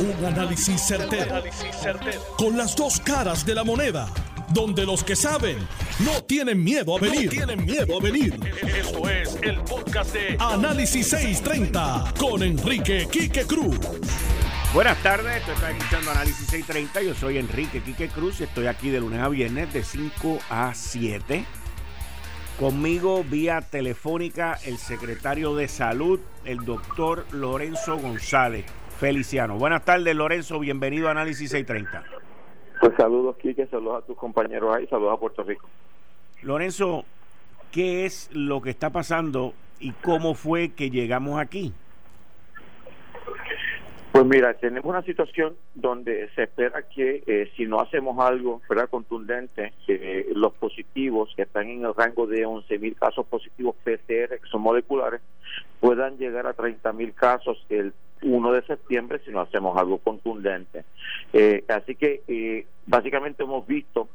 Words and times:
Un 0.00 0.24
análisis 0.24 0.80
certero, 0.80 1.42
Con 2.36 2.56
las 2.56 2.76
dos 2.76 3.00
caras 3.00 3.44
de 3.44 3.52
la 3.52 3.64
moneda. 3.64 4.08
Donde 4.50 4.86
los 4.86 5.02
que 5.02 5.16
saben 5.16 5.58
no 5.98 6.22
tienen 6.22 6.62
miedo 6.62 6.96
a 6.96 7.00
venir. 7.00 7.28
tienen 7.28 7.64
miedo 7.64 7.98
a 7.98 8.00
venir. 8.00 8.38
Esto 8.62 9.08
es 9.10 9.36
el 9.42 9.58
podcast 9.62 10.12
de 10.12 10.36
Análisis 10.38 11.08
630 11.08 12.14
con 12.16 12.44
Enrique 12.44 13.08
Quique 13.10 13.44
Cruz. 13.44 13.76
Buenas 14.72 15.02
tardes, 15.02 15.42
estoy 15.48 15.72
escuchando 15.76 16.12
Análisis 16.12 16.46
630. 16.46 17.02
Yo 17.02 17.14
soy 17.16 17.38
Enrique 17.38 17.82
Quique 17.82 18.06
Cruz 18.08 18.40
y 18.40 18.44
estoy 18.44 18.68
aquí 18.68 18.90
de 18.90 19.00
lunes 19.00 19.20
a 19.20 19.28
viernes 19.28 19.72
de 19.72 19.82
5 19.82 20.38
a 20.48 20.74
7. 20.74 21.44
Conmigo 22.60 23.24
vía 23.24 23.62
telefónica 23.62 24.60
el 24.64 24.78
secretario 24.78 25.56
de 25.56 25.66
Salud, 25.66 26.20
el 26.44 26.64
doctor 26.64 27.26
Lorenzo 27.32 27.96
González 27.98 28.64
Feliciano. 28.98 29.56
Buenas 29.56 29.84
tardes, 29.84 30.14
Lorenzo. 30.16 30.58
Bienvenido 30.58 31.06
a 31.06 31.12
Análisis 31.12 31.52
630. 31.52 32.02
Pues 32.80 32.94
saludos, 32.96 33.36
Quique. 33.36 33.64
Saludos 33.66 34.02
a 34.02 34.06
tus 34.06 34.16
compañeros 34.16 34.74
ahí. 34.74 34.88
Saludos 34.88 35.14
a 35.14 35.20
Puerto 35.20 35.44
Rico. 35.44 35.68
Lorenzo, 36.42 37.04
¿qué 37.70 38.06
es 38.06 38.28
lo 38.32 38.60
que 38.60 38.70
está 38.70 38.90
pasando 38.90 39.54
y 39.78 39.92
cómo 39.92 40.34
fue 40.34 40.70
que 40.70 40.90
llegamos 40.90 41.40
aquí? 41.40 41.72
Pues 44.10 44.26
mira, 44.26 44.54
tenemos 44.54 44.90
una 44.90 45.02
situación 45.02 45.54
donde 45.76 46.28
se 46.34 46.44
espera 46.44 46.82
que 46.82 47.22
eh, 47.24 47.52
si 47.56 47.66
no 47.66 47.80
hacemos 47.80 48.18
algo 48.18 48.60
¿verdad? 48.68 48.88
contundente, 48.90 49.74
que 49.86 50.26
los 50.34 50.54
positivos 50.54 51.32
que 51.36 51.42
están 51.42 51.68
en 51.68 51.84
el 51.84 51.94
rango 51.94 52.26
de 52.26 52.44
11.000 52.44 52.96
casos 52.96 53.24
positivos 53.26 53.76
PCR, 53.84 54.40
que 54.40 54.48
son 54.50 54.62
moleculares, 54.62 55.20
puedan 55.78 56.18
llegar 56.18 56.48
a 56.48 56.56
30.000 56.56 57.14
casos 57.14 57.64
el 57.68 57.92
1 58.22 58.52
de 58.52 58.62
septiembre 58.62 59.20
si 59.24 59.30
no 59.30 59.40
hacemos 59.40 59.76
algo 59.76 59.98
contundente. 59.98 60.84
Eh, 61.32 61.64
así 61.68 61.94
que 61.94 62.22
eh, 62.28 62.66
básicamente 62.86 63.42
hemos 63.42 63.66
visto 63.66 64.08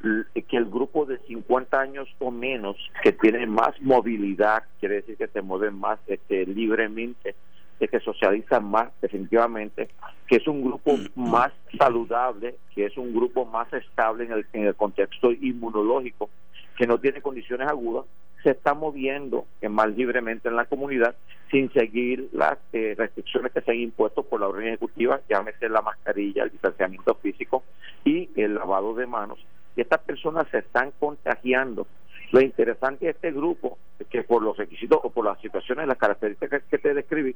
que 0.00 0.56
el 0.56 0.64
grupo 0.64 1.04
de 1.04 1.18
50 1.18 1.78
años 1.78 2.08
o 2.20 2.30
menos 2.30 2.76
que 3.02 3.12
tiene 3.12 3.46
más 3.46 3.78
movilidad, 3.82 4.64
quiere 4.78 4.96
decir 4.96 5.16
que 5.16 5.28
se 5.28 5.42
mueven 5.42 5.78
más 5.78 5.98
este, 6.06 6.46
libremente, 6.46 7.34
que 7.78 8.00
socializan 8.00 8.64
más 8.64 8.88
definitivamente, 9.00 9.88
que 10.26 10.36
es 10.36 10.46
un 10.46 10.62
grupo 10.62 10.96
más 11.14 11.52
saludable, 11.78 12.56
que 12.74 12.86
es 12.86 12.96
un 12.96 13.14
grupo 13.14 13.46
más 13.46 13.72
estable 13.72 14.24
en 14.24 14.32
el, 14.32 14.46
en 14.52 14.66
el 14.66 14.74
contexto 14.74 15.32
inmunológico, 15.32 16.28
que 16.76 16.86
no 16.86 16.98
tiene 16.98 17.22
condiciones 17.22 17.68
agudas, 17.68 18.04
se 18.42 18.50
está 18.50 18.74
moviendo 18.74 19.46
más 19.68 19.88
libremente 19.96 20.48
en 20.48 20.56
la 20.56 20.64
comunidad 20.64 21.14
sin 21.50 21.72
seguir 21.72 22.28
las 22.32 22.58
eh, 22.72 22.94
restricciones 22.96 23.52
que 23.52 23.60
se 23.60 23.72
han 23.72 23.78
impuesto 23.78 24.22
por 24.22 24.40
la 24.40 24.48
orden 24.48 24.68
ejecutiva, 24.68 25.20
llámese 25.28 25.68
la 25.68 25.82
mascarilla, 25.82 26.44
el 26.44 26.50
distanciamiento 26.50 27.14
físico 27.16 27.64
y 28.04 28.30
el 28.36 28.54
lavado 28.54 28.94
de 28.94 29.06
manos. 29.06 29.38
Y 29.76 29.80
estas 29.80 30.00
personas 30.00 30.46
se 30.50 30.58
están 30.58 30.92
contagiando 30.98 31.86
lo 32.32 32.40
interesante 32.40 33.06
de 33.06 33.10
este 33.12 33.32
grupo 33.32 33.78
es 33.98 34.06
que 34.06 34.22
por 34.22 34.42
los 34.42 34.56
requisitos 34.56 35.00
o 35.02 35.10
por 35.10 35.24
las 35.24 35.40
situaciones, 35.40 35.88
las 35.88 35.98
características 35.98 36.62
que 36.70 36.78
te 36.78 36.94
describí, 36.94 37.34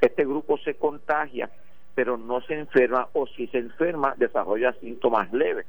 este 0.00 0.24
grupo 0.24 0.58
se 0.58 0.74
contagia, 0.74 1.48
pero 1.94 2.16
no 2.16 2.40
se 2.40 2.58
enferma 2.58 3.08
o 3.12 3.26
si 3.28 3.46
se 3.48 3.58
enferma 3.58 4.14
desarrolla 4.16 4.72
síntomas 4.80 5.32
leves. 5.32 5.66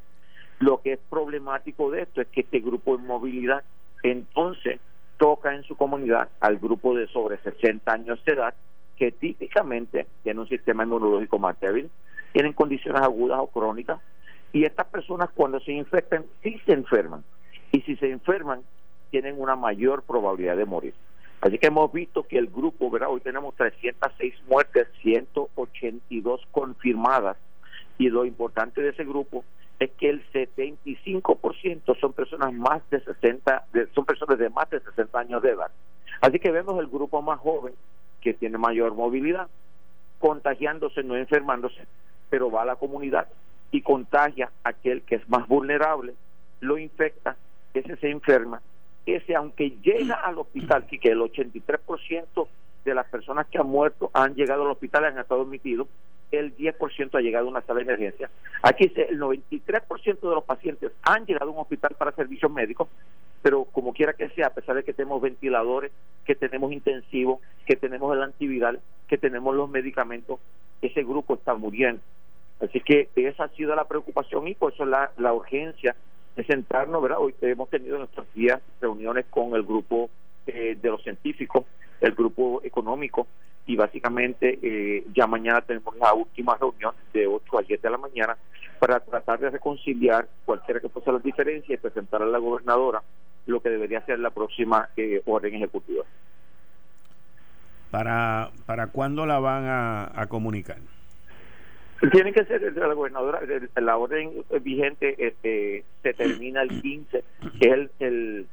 Lo 0.60 0.82
que 0.82 0.94
es 0.94 1.00
problemático 1.10 1.92
de 1.92 2.04
esto 2.04 2.22
es 2.22 2.28
que 2.30 2.42
este 2.42 2.62
grupo 2.62 2.98
de 2.98 3.04
movilidad 3.04 3.64
entonces 4.04 4.80
toca 5.18 5.56
en 5.56 5.64
su 5.64 5.76
comunidad 5.76 6.30
al 6.40 6.58
grupo 6.58 6.96
de 6.96 7.08
sobre 7.08 7.38
60 7.38 7.92
años 7.92 8.24
de 8.26 8.34
edad 8.34 8.54
que 8.98 9.12
típicamente 9.12 10.06
tiene 10.22 10.42
un 10.42 10.48
sistema 10.48 10.84
inmunológico 10.84 11.40
más 11.40 11.60
débil, 11.60 11.90
tienen 12.32 12.54
condiciones 12.54 13.02
agudas 13.02 13.40
o 13.40 13.48
crónicas 13.48 14.00
y 14.52 14.66
estas 14.66 14.88
personas 14.88 15.30
cuando 15.34 15.60
se 15.62 15.72
infectan 15.72 16.26
sí 16.44 16.60
se 16.66 16.74
enferman 16.74 17.24
y 17.72 17.82
si 17.82 17.96
se 17.96 18.12
enferman 18.12 18.62
tienen 19.10 19.40
una 19.40 19.56
mayor 19.56 20.04
probabilidad 20.04 20.58
de 20.58 20.66
morir. 20.66 20.94
Así 21.42 21.58
que 21.58 21.68
hemos 21.68 21.92
visto 21.92 22.24
que 22.24 22.38
el 22.38 22.48
grupo, 22.48 22.90
¿verdad? 22.90 23.10
Hoy 23.12 23.20
tenemos 23.20 23.54
306 23.56 24.34
muertes, 24.48 24.88
182 25.02 26.42
confirmadas 26.52 27.38
y 27.98 28.10
lo 28.10 28.26
importante 28.26 28.82
de 28.82 28.90
ese 28.90 29.04
grupo 29.04 29.44
es 29.80 29.92
que 29.92 30.10
el 30.10 30.24
75% 30.32 32.00
son 32.00 32.14
personas 32.14 32.54
más 32.54 32.82
de 32.90 33.02
60 33.02 33.66
son 33.94 34.06
personas 34.06 34.38
de 34.38 34.50
más 34.50 34.70
de 34.70 34.80
60 34.80 35.20
años 35.20 35.42
de 35.42 35.52
edad. 35.52 35.72
Así 36.22 36.40
que 36.40 36.52
vemos 36.52 36.80
el 36.80 36.88
grupo 36.88 37.22
más 37.22 37.40
joven 37.40 37.74
que 38.22 38.34
tiene 38.34 38.58
mayor 38.58 38.94
movilidad 38.94 39.48
contagiándose, 40.20 41.04
no 41.04 41.18
enfermándose, 41.18 41.86
pero 42.30 42.50
va 42.50 42.62
a 42.62 42.66
la 42.66 42.78
comunidad 42.78 43.28
y 43.72 43.82
contagia 43.82 44.52
a 44.64 44.70
aquel 44.70 45.02
que 45.02 45.16
es 45.16 45.28
más 45.28 45.48
vulnerable, 45.48 46.14
lo 46.62 46.78
infecta 46.78 47.36
ese 47.74 47.96
se 47.98 48.10
enferma, 48.10 48.62
ese 49.06 49.36
aunque 49.36 49.72
llega 49.82 50.16
al 50.16 50.38
hospital, 50.38 50.86
que 50.86 51.10
el 51.10 51.20
83% 51.20 52.48
de 52.86 52.96
las 52.96 53.08
personas 53.08 53.48
que 53.48 53.58
han 53.58 53.68
muerto 53.68 54.12
han 54.14 54.36
llegado 54.36 54.64
al 54.64 54.72
hospital 54.72 55.04
y 55.04 55.08
han 55.08 55.20
estado 55.20 55.42
admitidos, 55.42 55.88
el 56.40 56.56
10% 56.56 57.16
ha 57.16 57.22
llegado 57.22 57.48
a 57.48 57.52
una 57.52 57.62
sala 57.62 57.80
de 57.80 57.86
emergencia. 57.86 58.30
Aquí 58.62 58.92
el 58.96 59.20
93% 59.20 60.20
de 60.20 60.36
los 60.36 60.44
pacientes 60.44 60.92
han 61.04 61.26
llegado 61.26 61.52
a 61.52 61.54
un 61.54 61.60
hospital 61.60 61.96
para 61.98 62.12
servicios 62.12 62.52
médicos, 62.52 62.88
pero 63.42 63.66
como 63.66 63.94
quiera 63.94 64.14
que 64.14 64.30
sea, 64.30 64.48
a 64.48 64.54
pesar 64.54 64.76
de 64.76 64.84
que 64.84 64.94
tenemos 64.94 65.22
ventiladores, 65.22 65.92
que 66.26 66.36
tenemos 66.36 66.72
intensivos, 66.72 67.40
que 67.66 67.76
tenemos 67.76 68.16
el 68.16 68.24
antiviral, 68.24 68.80
que 69.08 69.18
tenemos 69.18 69.56
los 69.56 69.70
medicamentos, 69.70 70.40
ese 70.82 71.04
grupo 71.04 71.36
está 71.36 71.54
muriendo. 71.54 72.02
Así 72.62 72.80
que 72.80 73.10
esa 73.16 73.46
ha 73.46 73.50
sido 73.50 73.76
la 73.76 73.86
preocupación 73.86 74.48
y 74.48 74.56
por 74.56 74.74
eso 74.74 74.86
la, 74.86 75.12
la 75.18 75.34
urgencia 75.34 75.96
de 76.36 76.44
sentarnos, 76.46 77.02
¿verdad? 77.02 77.20
Hoy 77.20 77.36
hemos 77.42 77.70
tenido 77.70 77.96
en 77.96 78.02
nuestros 78.02 78.32
días 78.34 78.62
reuniones 78.82 79.26
con 79.30 79.54
el 79.56 79.64
grupo 79.64 80.10
eh, 80.48 80.78
de 80.82 80.90
los 80.90 81.04
científicos, 81.04 81.66
el 82.02 82.14
grupo 82.14 82.62
económico, 82.64 83.28
y 83.66 83.76
básicamente 83.76 84.60
eh, 84.62 85.06
ya 85.14 85.28
mañana 85.28 85.62
tenemos 85.62 85.96
la 85.98 86.14
última 86.14 86.58
reunión 86.58 86.94
de 87.14 87.28
8 87.28 87.60
a 87.60 87.64
7 87.64 87.82
de 87.82 87.92
la 87.92 87.98
mañana 87.98 88.38
para 88.80 89.00
tratar 89.00 89.40
de 89.40 89.50
reconciliar 89.50 90.28
cualquiera 90.46 90.80
que 90.80 90.90
fuese 90.90 91.12
las 91.12 91.24
diferencias 91.24 91.80
y 91.80 91.82
presentar 91.82 92.22
a 92.22 92.26
la 92.26 92.38
gobernadora 92.38 93.02
lo 93.46 93.62
que 93.62 93.70
debería 93.70 94.06
ser 94.06 94.20
la 94.20 94.32
próxima 94.32 94.90
eh, 94.98 95.22
orden 95.26 95.56
ejecutiva. 95.56 96.04
¿Para, 97.92 98.50
¿Para 98.66 98.88
cuándo 98.88 99.26
la 99.26 99.40
van 99.40 99.66
a 99.68 100.26
comunicar? 100.28 100.78
Tiene 102.12 102.34
que 102.34 102.44
ser 102.46 102.76
la 102.76 102.94
gobernadora, 102.94 103.40
la 103.76 103.98
orden 103.98 104.44
vigente 104.62 105.16
este, 105.26 105.86
se 106.02 106.14
termina 106.14 106.62
el 106.62 106.82
15, 106.82 107.24
que 107.60 107.70
es 107.70 107.90
el, 108.00 108.48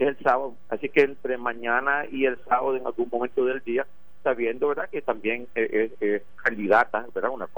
el, 0.00 0.16
sábado, 0.24 0.56
así 0.70 0.88
que 0.88 1.02
entre 1.02 1.38
mañana 1.38 2.04
y 2.10 2.24
el 2.24 2.36
sábado 2.48 2.76
en 2.76 2.84
algún 2.84 3.08
momento 3.10 3.44
del 3.44 3.60
día, 3.60 3.86
sabiendo 4.22 4.68
verdad 4.68 4.88
que 4.90 5.02
también 5.02 5.46
es, 5.54 5.92
candidata, 6.36 7.06
verdad 7.14 7.30
una 7.30 7.48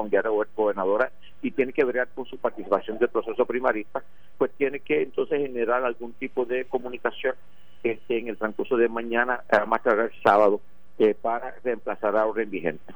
gobernadora 0.55 1.11
y 1.43 1.51
tiene 1.51 1.73
que 1.73 1.85
ver 1.85 2.09
con 2.15 2.25
su 2.27 2.39
participación 2.39 2.99
del 2.99 3.09
proceso 3.09 3.45
primarista, 3.45 4.03
pues 4.39 4.51
tiene 4.53 4.81
que 4.81 5.03
entonces 5.03 5.41
generar 5.41 5.85
algún 5.85 6.13
tipo 6.15 6.45
de 6.45 6.65
comunicación 6.67 7.35
este, 7.83 8.19
en 8.19 8.29
el 8.29 8.37
transcurso 8.37 8.77
de 8.77 8.89
mañana, 8.89 9.43
más 9.67 9.83
tarde 9.83 10.05
el 10.05 10.23
sábado, 10.23 10.61
eh, 10.99 11.15
para 11.21 11.55
reemplazar 11.65 12.15
la 12.15 12.27
orden 12.27 12.51
vigente. 12.51 12.95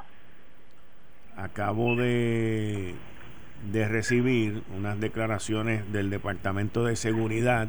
Acabo 1.37 1.97
de, 1.97 2.94
de 3.72 3.88
recibir 3.88 4.62
unas 4.77 5.00
declaraciones 5.00 5.93
del 5.93 6.10
Departamento 6.10 6.84
de 6.84 6.97
Seguridad 6.97 7.69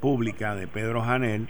Pública 0.00 0.54
de 0.54 0.66
Pedro 0.66 1.02
Janel, 1.02 1.48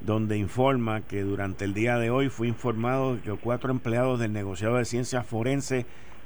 donde 0.00 0.38
informa 0.38 1.02
que 1.02 1.22
durante 1.22 1.64
el 1.64 1.74
día 1.74 1.98
de 1.98 2.10
hoy 2.10 2.28
fue 2.28 2.48
informado 2.48 3.18
que 3.22 3.32
cuatro 3.32 3.70
empleados 3.70 4.18
del 4.18 4.32
negociado 4.32 4.76
de 4.76 4.84
ciencias 4.84 5.26
forenses 5.26 5.84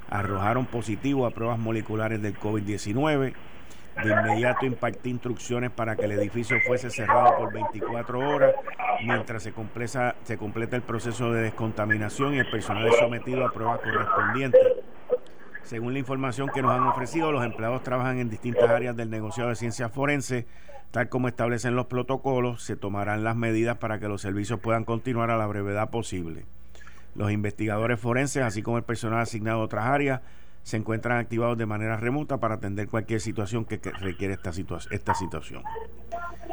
arrojaron 0.08 0.66
positivo 0.66 1.26
a 1.26 1.30
pruebas 1.30 1.58
moleculares 1.58 2.22
del 2.22 2.38
COVID-19 2.38 3.34
de 4.02 4.10
inmediato 4.10 4.66
impartí 4.66 5.10
instrucciones 5.10 5.70
para 5.70 5.94
que 5.96 6.04
el 6.04 6.12
edificio 6.12 6.56
fuese 6.66 6.90
cerrado 6.90 7.36
por 7.36 7.52
24 7.52 8.18
horas 8.18 8.54
mientras 9.04 9.42
se 9.42 9.52
completa, 9.52 10.16
se 10.24 10.36
completa 10.36 10.76
el 10.76 10.82
proceso 10.82 11.32
de 11.32 11.42
descontaminación 11.42 12.34
y 12.34 12.38
el 12.38 12.50
personal 12.50 12.86
es 12.88 12.96
sometido 12.96 13.46
a 13.46 13.52
pruebas 13.52 13.80
correspondientes. 13.80 14.60
Según 15.64 15.94
la 15.94 15.98
información 15.98 16.50
que 16.52 16.60
nos 16.60 16.72
han 16.72 16.86
ofrecido, 16.86 17.32
los 17.32 17.44
empleados 17.44 17.82
trabajan 17.82 18.18
en 18.18 18.28
distintas 18.28 18.68
áreas 18.68 18.96
del 18.96 19.10
negociado 19.10 19.48
de 19.48 19.56
ciencias 19.56 19.90
forenses. 19.90 20.44
Tal 20.90 21.08
como 21.08 21.26
establecen 21.26 21.74
los 21.74 21.86
protocolos, 21.86 22.62
se 22.62 22.76
tomarán 22.76 23.24
las 23.24 23.34
medidas 23.34 23.78
para 23.78 23.98
que 23.98 24.06
los 24.06 24.20
servicios 24.20 24.60
puedan 24.60 24.84
continuar 24.84 25.30
a 25.30 25.38
la 25.38 25.46
brevedad 25.46 25.90
posible. 25.90 26.44
Los 27.14 27.32
investigadores 27.32 27.98
forenses, 27.98 28.42
así 28.42 28.62
como 28.62 28.76
el 28.76 28.84
personal 28.84 29.20
asignado 29.20 29.60
a 29.60 29.64
otras 29.64 29.86
áreas, 29.86 30.20
se 30.62 30.76
encuentran 30.76 31.18
activados 31.18 31.56
de 31.56 31.66
manera 31.66 31.96
remota 31.96 32.38
para 32.38 32.56
atender 32.56 32.88
cualquier 32.88 33.20
situación 33.20 33.64
que, 33.64 33.80
requiere 34.00 34.34
esta, 34.34 34.50
esta 34.90 35.14
situación. 35.14 35.62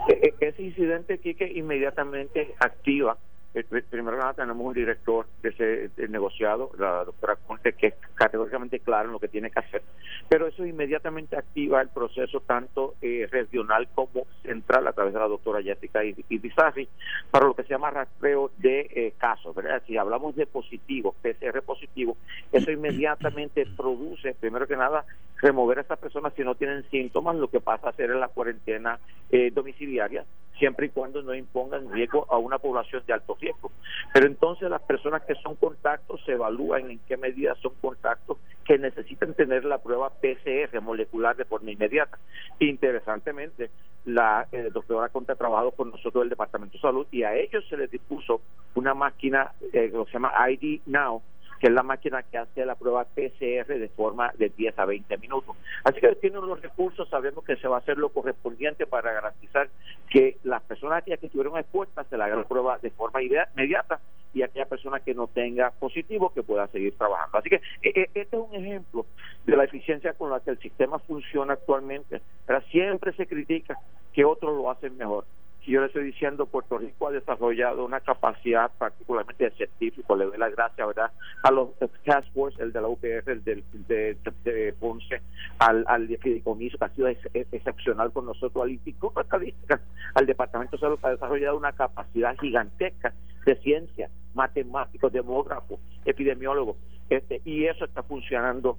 E, 0.07 0.33
e, 0.39 0.47
ese 0.47 0.63
incidente, 0.63 1.19
Quique, 1.19 1.51
inmediatamente 1.53 2.55
activa. 2.59 3.17
Primero 3.53 4.17
nada 4.17 4.33
tenemos 4.33 4.65
un 4.65 4.73
director 4.73 5.27
de 5.41 5.49
ese 5.49 6.07
negociado, 6.07 6.71
la 6.77 7.03
doctora 7.03 7.35
Conte, 7.35 7.73
que 7.73 7.87
es 7.87 7.93
categóricamente 8.15 8.79
claro 8.79 9.09
en 9.09 9.13
lo 9.13 9.19
que 9.19 9.27
tiene 9.27 9.51
que 9.51 9.59
hacer. 9.59 9.81
Pero 10.29 10.47
eso 10.47 10.65
inmediatamente 10.65 11.35
activa 11.35 11.81
el 11.81 11.89
proceso 11.89 12.39
tanto 12.39 12.95
eh, 13.01 13.27
regional 13.29 13.89
como 13.93 14.25
central 14.43 14.87
a 14.87 14.93
través 14.93 15.13
de 15.13 15.19
la 15.19 15.27
doctora 15.27 15.61
Jessica 15.61 16.01
Ibizarri 16.03 16.87
para 17.29 17.45
lo 17.45 17.53
que 17.53 17.63
se 17.63 17.69
llama 17.69 17.89
rastreo 17.89 18.51
de 18.57 18.87
eh, 18.89 19.13
casos. 19.17 19.53
¿verdad? 19.53 19.83
Si 19.85 19.97
hablamos 19.97 20.35
de 20.37 20.45
positivos, 20.45 21.15
PCR 21.21 21.61
positivo, 21.61 22.15
eso 22.53 22.71
inmediatamente 22.71 23.65
produce, 23.75 24.33
primero 24.33 24.65
que 24.65 24.77
nada, 24.77 25.03
remover 25.41 25.79
a 25.79 25.81
estas 25.81 25.99
personas 25.99 26.33
si 26.35 26.43
no 26.43 26.55
tienen 26.55 26.83
síntomas, 26.89 27.35
lo 27.35 27.49
que 27.49 27.59
pasa 27.59 27.89
a 27.89 27.93
ser 27.93 28.11
en 28.11 28.19
la 28.19 28.27
cuarentena 28.27 28.99
eh, 29.31 29.51
domiciliaria, 29.51 30.25
siempre 30.57 30.87
y 30.87 30.89
cuando 30.89 31.21
no 31.21 31.33
impongan 31.33 31.91
riesgo 31.91 32.27
a 32.29 32.37
una 32.37 32.59
población 32.59 33.03
de 33.07 33.13
alto 33.13 33.37
riesgo. 33.39 33.71
Pero 34.13 34.27
entonces 34.27 34.69
las 34.69 34.81
personas 34.81 35.23
que 35.23 35.35
son 35.35 35.55
contactos 35.55 36.21
se 36.25 36.33
evalúan 36.33 36.91
en 36.91 36.99
qué 37.07 37.17
medida 37.17 37.55
son 37.55 37.73
contactos 37.81 38.37
que 38.65 38.77
necesitan 38.77 39.33
tener 39.33 39.65
la 39.65 39.79
prueba 39.79 40.09
PCR 40.09 40.79
molecular 40.81 41.35
de 41.35 41.45
forma 41.45 41.71
inmediata. 41.71 42.19
Interesantemente, 42.59 43.71
la 44.05 44.47
eh, 44.51 44.69
doctora 44.73 45.09
Conte 45.09 45.31
ha 45.31 45.35
trabajado 45.35 45.71
con 45.71 45.91
nosotros 45.91 46.23
del 46.23 46.29
Departamento 46.29 46.77
de 46.77 46.81
Salud 46.81 47.07
y 47.11 47.23
a 47.23 47.35
ellos 47.35 47.63
se 47.69 47.77
les 47.77 47.89
dispuso 47.89 48.41
una 48.75 48.93
máquina 48.93 49.51
eh, 49.73 49.91
que 49.91 50.05
se 50.05 50.11
llama 50.11 50.33
ID 50.49 50.81
Now, 50.85 51.21
que 51.61 51.67
es 51.67 51.73
la 51.73 51.83
máquina 51.83 52.23
que 52.23 52.39
hace 52.39 52.65
la 52.65 52.73
prueba 52.73 53.05
PCR 53.05 53.67
de 53.67 53.91
forma 53.95 54.33
de 54.35 54.49
10 54.49 54.79
a 54.79 54.85
20 54.85 55.15
minutos. 55.19 55.55
Así 55.83 56.01
que 56.01 56.15
tienen 56.15 56.41
los 56.41 56.59
recursos, 56.59 57.07
sabemos 57.07 57.45
que 57.45 57.55
se 57.57 57.67
va 57.67 57.75
a 57.75 57.79
hacer 57.79 57.99
lo 57.99 58.09
correspondiente 58.09 58.87
para 58.87 59.13
garantizar 59.13 59.69
que 60.09 60.37
las 60.43 60.63
personas 60.63 61.03
que 61.03 61.13
estuvieron 61.13 61.59
expuestas 61.59 62.07
se 62.07 62.17
la 62.17 62.25
hagan 62.25 62.39
la 62.39 62.47
prueba 62.47 62.79
de 62.79 62.89
forma 62.89 63.21
inmediata 63.21 63.99
y 64.33 64.41
aquella 64.41 64.65
persona 64.65 65.01
que 65.01 65.13
no 65.13 65.27
tenga 65.27 65.69
positivo 65.69 66.33
que 66.33 66.41
pueda 66.41 66.65
seguir 66.69 66.97
trabajando. 66.97 67.37
Así 67.37 67.49
que 67.49 67.61
e, 67.83 67.89
e, 67.89 68.09
este 68.15 68.37
es 68.37 68.41
un 68.41 68.55
ejemplo 68.55 69.05
de 69.45 69.55
la 69.55 69.65
eficiencia 69.65 70.13
con 70.13 70.31
la 70.31 70.39
que 70.39 70.49
el 70.49 70.57
sistema 70.57 70.97
funciona 70.97 71.53
actualmente. 71.53 72.21
Pero 72.47 72.61
siempre 72.71 73.13
se 73.13 73.27
critica 73.27 73.77
que 74.13 74.25
otros 74.25 74.57
lo 74.57 74.71
hacen 74.71 74.97
mejor 74.97 75.25
yo 75.67 75.81
le 75.81 75.87
estoy 75.87 76.03
diciendo, 76.05 76.45
Puerto 76.47 76.77
Rico 76.77 77.07
ha 77.07 77.11
desarrollado 77.11 77.85
una 77.85 77.99
capacidad 77.99 78.71
particularmente 78.77 79.43
de 79.43 79.51
científico, 79.51 80.15
le 80.15 80.25
doy 80.25 80.37
la 80.37 80.49
gracia, 80.49 80.85
¿verdad? 80.85 81.11
A 81.43 81.51
los 81.51 81.69
Task 81.77 82.33
Force, 82.33 82.61
el 82.61 82.71
de 82.71 82.81
la 82.81 82.87
UPR, 82.87 83.29
el 83.29 83.43
del, 83.43 83.63
de, 83.87 84.75
Ponce, 84.79 85.21
al, 85.59 85.85
al 85.87 86.07
fideicomiso, 86.17 86.77
que 86.77 86.85
ha 86.85 86.89
sido 86.89 87.07
excepcional 87.07 88.11
con 88.11 88.25
nosotros, 88.25 88.63
al 88.63 88.71
Instituto 88.71 89.21
Estadística, 89.21 89.79
al 90.15 90.25
Departamento 90.25 90.77
de 90.77 90.81
Salud, 90.81 90.99
ha 91.03 91.11
desarrollado 91.11 91.57
una 91.57 91.73
capacidad 91.73 92.35
gigantesca 92.39 93.13
de 93.45 93.55
ciencia, 93.57 94.09
matemáticos, 94.33 95.11
demógrafos, 95.11 95.79
epidemiólogos, 96.05 96.77
este, 97.09 97.41
y 97.45 97.65
eso 97.65 97.85
está 97.85 98.03
funcionando 98.03 98.77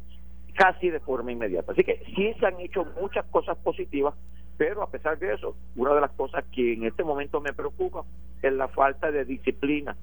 casi 0.54 0.90
de 0.90 1.00
forma 1.00 1.32
inmediata. 1.32 1.72
Así 1.72 1.84
que 1.84 2.02
sí 2.14 2.34
se 2.38 2.46
han 2.46 2.60
hecho 2.60 2.84
muchas 3.00 3.24
cosas 3.26 3.56
positivas, 3.58 4.14
pero 4.56 4.82
a 4.82 4.90
pesar 4.90 5.18
de 5.18 5.34
eso, 5.34 5.56
una 5.76 5.94
de 5.94 6.00
las 6.00 6.10
cosas 6.12 6.44
que 6.52 6.74
en 6.74 6.84
este 6.84 7.04
momento 7.04 7.40
me 7.40 7.52
preocupa 7.52 8.04
es 8.42 8.52
la 8.52 8.68
falta 8.68 9.10
de 9.10 9.24
disciplina, 9.24 9.96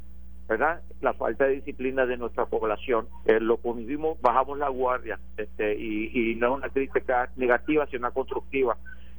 ¿verdad? 0.48 0.81
La 1.01 1.13
falta 1.13 1.46
de 1.46 1.56
disciplina 1.56 2.06
de 2.06 2.18
nuestra 2.18 2.46
población. 2.46 3.07
Eh, 3.25 3.40
lo 3.40 3.57
mismo 3.75 4.18
bajamos 4.22 4.57
la 4.57 4.69
guardia, 4.69 5.19
este, 5.38 5.75
y, 5.75 6.36
no 6.36 6.48
es 6.48 6.57
una 6.57 6.69
crítica 6.69 7.30
negativa, 7.36 7.86
sino 7.88 8.00
una 8.00 8.12
constructiva. 8.12 8.78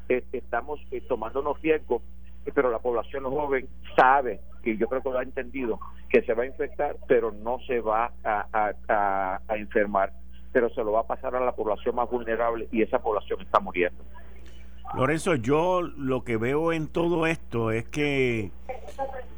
Este, 0.09 0.39
estamos 0.39 0.81
eh, 0.91 1.01
tomándonos 1.09 1.61
riesgos, 1.63 2.03
pero 2.53 2.71
la 2.71 2.81
población 2.81 3.25
joven 3.25 3.69
sabe, 3.95 4.41
y 4.65 4.77
yo 4.77 4.89
creo 4.89 5.03
que 5.03 5.11
lo 5.11 5.19
ha 5.19 5.23
entendido, 5.23 5.79
que 6.09 6.23
se 6.23 6.35
va 6.35 6.43
a 6.43 6.47
infectar, 6.47 6.97
pero 7.07 7.31
no 7.31 7.61
se 7.61 7.81
va 7.81 8.13
a 8.25 9.41
enfermar, 9.51 10.13
pero 10.53 10.69
se 10.71 10.83
lo 10.83 10.93
va 10.93 11.01
a 11.01 11.07
pasar 11.07 11.37
a 11.37 11.45
la 11.45 11.53
población 11.53 11.95
más 11.95 12.11
vulnerable 12.11 12.67
y 12.73 12.83
esa 12.83 12.99
población 12.99 13.41
está 13.43 13.61
muriendo. 13.61 14.03
Lorenzo, 14.95 15.37
yo 15.37 15.83
lo 15.83 16.25
que 16.25 16.37
veo 16.37 16.73
en 16.73 16.89
todo 16.89 17.27
esto 17.27 17.71
es 17.71 17.85
que 17.85 18.51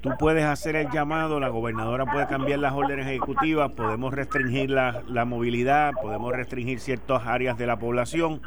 tú 0.00 0.10
puedes 0.18 0.44
hacer 0.44 0.76
el 0.76 0.90
llamado, 0.90 1.40
la 1.40 1.48
gobernadora 1.48 2.06
puede 2.06 2.26
cambiar 2.26 2.58
las 2.58 2.72
órdenes 2.72 3.06
ejecutivas, 3.06 3.70
podemos 3.72 4.14
restringir 4.14 4.70
la, 4.70 5.02
la 5.08 5.26
movilidad, 5.26 5.92
podemos 6.00 6.32
restringir 6.32 6.80
ciertas 6.80 7.26
áreas 7.26 7.58
de 7.58 7.66
la 7.66 7.78
población, 7.78 8.40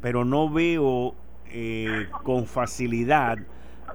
pero 0.00 0.24
no 0.24 0.50
veo 0.50 1.14
eh, 1.46 2.08
con 2.24 2.46
facilidad 2.46 3.38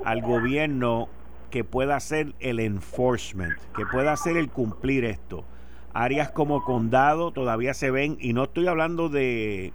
al 0.06 0.22
gobierno 0.22 1.10
que 1.50 1.66
pueda 1.66 1.98
hacer 1.98 2.34
el 2.40 2.62
enforcement, 2.62 3.54
que 3.76 3.86
pueda 3.86 4.14
hacer 4.14 4.38
el 4.38 4.50
cumplir 4.50 5.04
esto. 5.04 5.44
Áreas 5.94 6.32
como 6.32 6.64
condado 6.64 7.32
todavía 7.32 7.74
se 7.74 7.92
ven, 7.92 8.18
y 8.22 8.32
no 8.32 8.44
estoy 8.44 8.68
hablando 8.68 9.10
de 9.10 9.74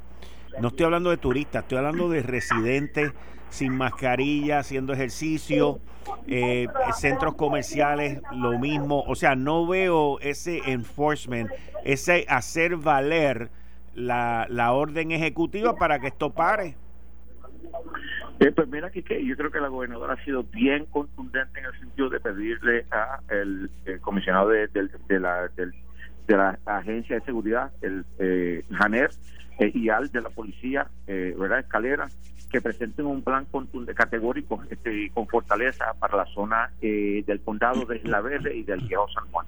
no 0.61 0.69
estoy 0.69 0.85
hablando 0.85 1.11
de 1.11 1.17
turistas, 1.17 1.63
estoy 1.63 1.79
hablando 1.79 2.09
de 2.09 2.23
residentes 2.23 3.13
sin 3.51 3.77
mascarilla, 3.77 4.59
haciendo 4.59 4.93
ejercicio, 4.93 5.79
eh, 6.27 6.67
centros 6.99 7.35
comerciales, 7.35 8.21
lo 8.33 8.59
mismo. 8.59 9.03
O 9.07 9.15
sea, 9.15 9.35
no 9.37 9.67
veo 9.67 10.19
ese 10.21 10.71
enforcement, 10.71 11.51
ese 11.85 12.27
hacer 12.29 12.77
valer 12.77 13.51
la, 13.95 14.47
la 14.51 14.73
orden 14.73 15.13
ejecutiva 15.13 15.77
para 15.77 15.99
que 15.99 16.09
esto 16.09 16.31
pare. 16.31 16.77
Eh, 18.39 18.53
pues 18.53 18.69
mira 18.69 18.89
aquí 18.89 19.03
que 19.03 19.25
yo 19.25 19.35
creo 19.37 19.51
que 19.51 19.61
la 19.61 19.69
gobernadora 19.69 20.13
ha 20.15 20.25
sido 20.25 20.45
bien 20.45 20.85
contundente 20.87 21.59
en 21.59 21.67
el 21.67 21.79
sentido 21.79 22.11
de 22.11 22.21
pedirle 22.21 22.85
a 22.91 23.21
el, 23.31 23.71
comisionado 24.03 24.51
de, 24.51 24.69
la, 25.09 25.49
de 25.49 26.37
la 26.37 26.59
agencia 26.67 27.17
de 27.17 27.25
seguridad, 27.25 27.73
el 27.81 28.05
eh, 28.19 28.63
Janer, 28.71 29.11
eh, 29.59 29.71
y 29.75 29.89
al 29.89 30.11
de 30.11 30.21
la 30.21 30.31
policía, 30.31 30.87
eh, 31.07 31.35
¿verdad? 31.39 31.61
Escalera, 31.61 32.09
que 32.51 32.61
presenten 32.61 33.07
un 33.07 33.23
plan 33.23 33.47
categórico 33.95 34.63
este, 34.71 35.11
con 35.11 35.27
fortaleza 35.27 35.87
para 35.99 36.17
la 36.17 36.27
zona 36.27 36.71
eh, 36.81 37.25
del 37.27 37.41
condado 37.41 37.85
de 37.85 37.97
Isla 37.97 38.21
Verde 38.21 38.55
y 38.57 38.63
del 38.63 38.81
Viejo 38.81 39.09
San 39.13 39.27
Juan. 39.31 39.47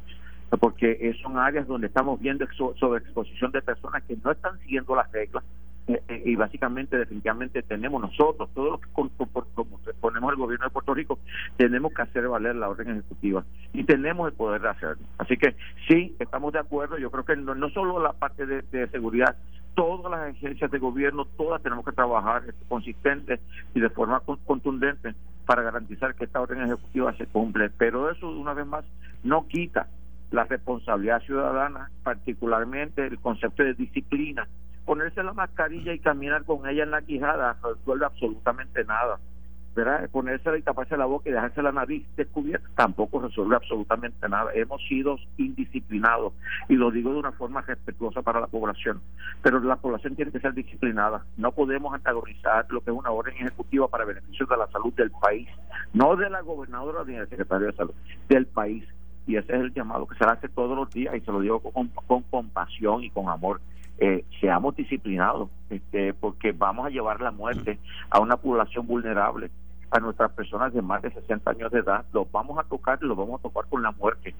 Porque 0.60 1.14
son 1.22 1.38
áreas 1.38 1.66
donde 1.66 1.88
estamos 1.88 2.19
viendo 2.20 2.46
sobre 2.81 3.02
exposición 3.02 3.52
de 3.52 3.60
personas 3.60 4.02
que 4.05 4.16
no 4.25 4.32
están 4.32 4.58
siguiendo 4.60 4.96
las 4.96 5.10
reglas 5.12 5.44
eh, 5.44 5.46
eh, 5.46 5.68
y 6.08 6.37
básicamente 6.37 6.99
definitivamente 6.99 7.62
tenemos 7.62 8.02
nosotros, 8.02 8.50
todos 8.55 8.73
los 8.73 8.81
que 8.81 9.94
ponemos 10.00 10.32
el 10.32 10.38
gobierno 10.38 10.67
de 10.67 10.70
Puerto 10.70 10.93
Rico, 10.93 11.19
tenemos 11.56 11.93
que 11.94 12.02
hacer 12.02 12.29
valer 12.29 12.56
la 12.56 12.69
orden 12.69 12.90
ejecutiva 12.90 13.44
y 13.73 13.85
tenemos 13.85 14.29
el 14.29 14.35
poder 14.35 14.61
de 14.61 14.69
hacerlo. 14.69 15.02
Así 15.17 15.37
que 15.37 15.56
sí, 15.88 16.14
estamos 16.19 16.52
de 16.52 16.58
acuerdo, 16.58 16.99
yo 16.99 17.11
creo 17.11 17.25
que 17.25 17.37
no, 17.37 17.55
no 17.55 17.70
solo 17.70 18.02
la 18.02 18.12
parte 18.12 18.44
de, 18.44 18.88
seguridad, 18.88 19.37
todas 19.75 20.11
las 20.11 20.37
agencias 20.37 20.71
de 20.71 20.78
gobierno, 20.78 21.25
todas 21.37 21.62
tenemos 21.62 21.85
que 21.85 21.92
trabajar 21.92 22.42
consistente 22.68 23.40
y 23.75 23.80
de 23.80 23.88
forma 23.88 24.21
contundente 24.45 25.14
para 25.47 25.62
garantizar 25.62 26.14
que 26.14 26.25
esta 26.25 26.40
orden 26.40 26.62
ejecutiva 26.62 27.16
se 27.16 27.26
cumple. 27.26 27.71
Pero 27.71 28.11
eso, 28.11 28.28
una 28.28 28.52
vez 28.52 28.66
más, 28.66 28.85
no 29.23 29.47
quita 29.49 29.88
la 30.30 30.45
responsabilidad 30.45 31.23
ciudadana, 31.23 31.90
particularmente 32.02 33.07
el 33.07 33.18
concepto 33.18 33.62
de 33.62 33.73
disciplina 33.73 34.47
ponerse 34.88 35.23
la 35.23 35.35
mascarilla 35.35 35.92
y 35.92 35.99
caminar 35.99 36.45
con 36.47 36.66
ella 36.66 36.85
en 36.85 36.92
la 36.92 37.02
quijada 37.02 37.59
no 37.62 37.75
resuelve 37.75 38.07
absolutamente 38.07 38.83
nada. 38.85 39.18
¿verdad? 39.76 40.09
Ponérsela 40.11 40.57
y 40.57 40.62
taparse 40.62 40.97
la 40.97 41.04
boca 41.04 41.28
y 41.28 41.33
dejarse 41.33 41.62
la 41.62 41.71
nariz 41.71 42.07
descubierta 42.16 42.66
tampoco 42.75 43.21
resuelve 43.21 43.54
absolutamente 43.54 44.26
nada. 44.30 44.50
Hemos 44.54 44.80
sido 44.88 45.18
indisciplinados 45.37 46.33
y 46.71 46.75
lo 46.75 46.90
digo 46.90 47.12
de 47.12 47.18
una 47.18 47.33
forma 47.33 47.61
respetuosa 47.61 48.23
para 48.23 48.40
la 48.40 48.47
población, 48.47 49.02
pero 49.42 49.61
la 49.61 49.76
población 49.76 50.16
tiene 50.16 50.33
que 50.33 50.40
ser 50.40 50.54
disciplinada. 50.54 51.23
No 51.37 51.52
podemos 51.52 51.92
antagonizar 51.95 52.64
lo 52.71 52.80
que 52.80 52.90
es 52.90 52.97
una 52.97 53.11
orden 53.11 53.37
ejecutiva 53.37 53.88
para 53.88 54.07
beneficio 54.07 54.47
de 54.47 54.57
la 54.57 54.68
salud 54.68 54.95
del 54.95 55.11
país, 55.11 55.49
no 55.92 56.16
de 56.16 56.30
la 56.30 56.40
gobernadora 56.40 57.04
ni 57.07 57.12
del 57.12 57.28
secretario 57.28 57.66
de 57.66 57.75
salud, 57.75 57.95
del 58.26 58.47
país. 58.47 58.85
Y 59.26 59.37
ese 59.37 59.54
es 59.54 59.61
el 59.61 59.75
llamado 59.75 60.07
que 60.09 60.16
se 60.16 60.25
hace 60.25 60.49
todos 60.49 60.75
los 60.75 60.90
días 60.90 61.14
y 61.14 61.21
se 61.21 61.30
lo 61.30 61.40
digo 61.40 61.61
con, 61.61 61.88
con 61.88 62.23
compasión 62.23 63.04
y 63.04 63.11
con 63.11 63.28
amor 63.28 63.61
eh, 63.99 64.25
seamos 64.40 64.76
disciplinados, 64.76 65.50
este, 65.71 66.14
porque 66.14 66.52
vamos 66.52 66.87
a 66.87 66.90
llevar 66.90 67.21
la 67.21 67.33
muerte 67.33 67.78
a 68.11 68.21
una 68.21 68.37
población 68.37 68.87
vulnerable, 68.87 69.50
a 69.90 69.99
nuestras 69.99 70.31
personas 70.33 70.73
de 70.73 70.83
más 70.83 71.02
de 71.02 71.11
60 71.11 71.50
años 71.50 71.73
de 71.73 71.81
edad, 71.81 72.05
los 72.12 72.31
vamos 72.31 72.59
a 72.59 72.64
tocar, 72.64 73.02
los 73.02 73.17
vamos 73.17 73.40
a 73.40 73.43
tocar 73.43 73.64
con 73.69 73.83
la 73.83 73.90
muerte. 73.93 74.35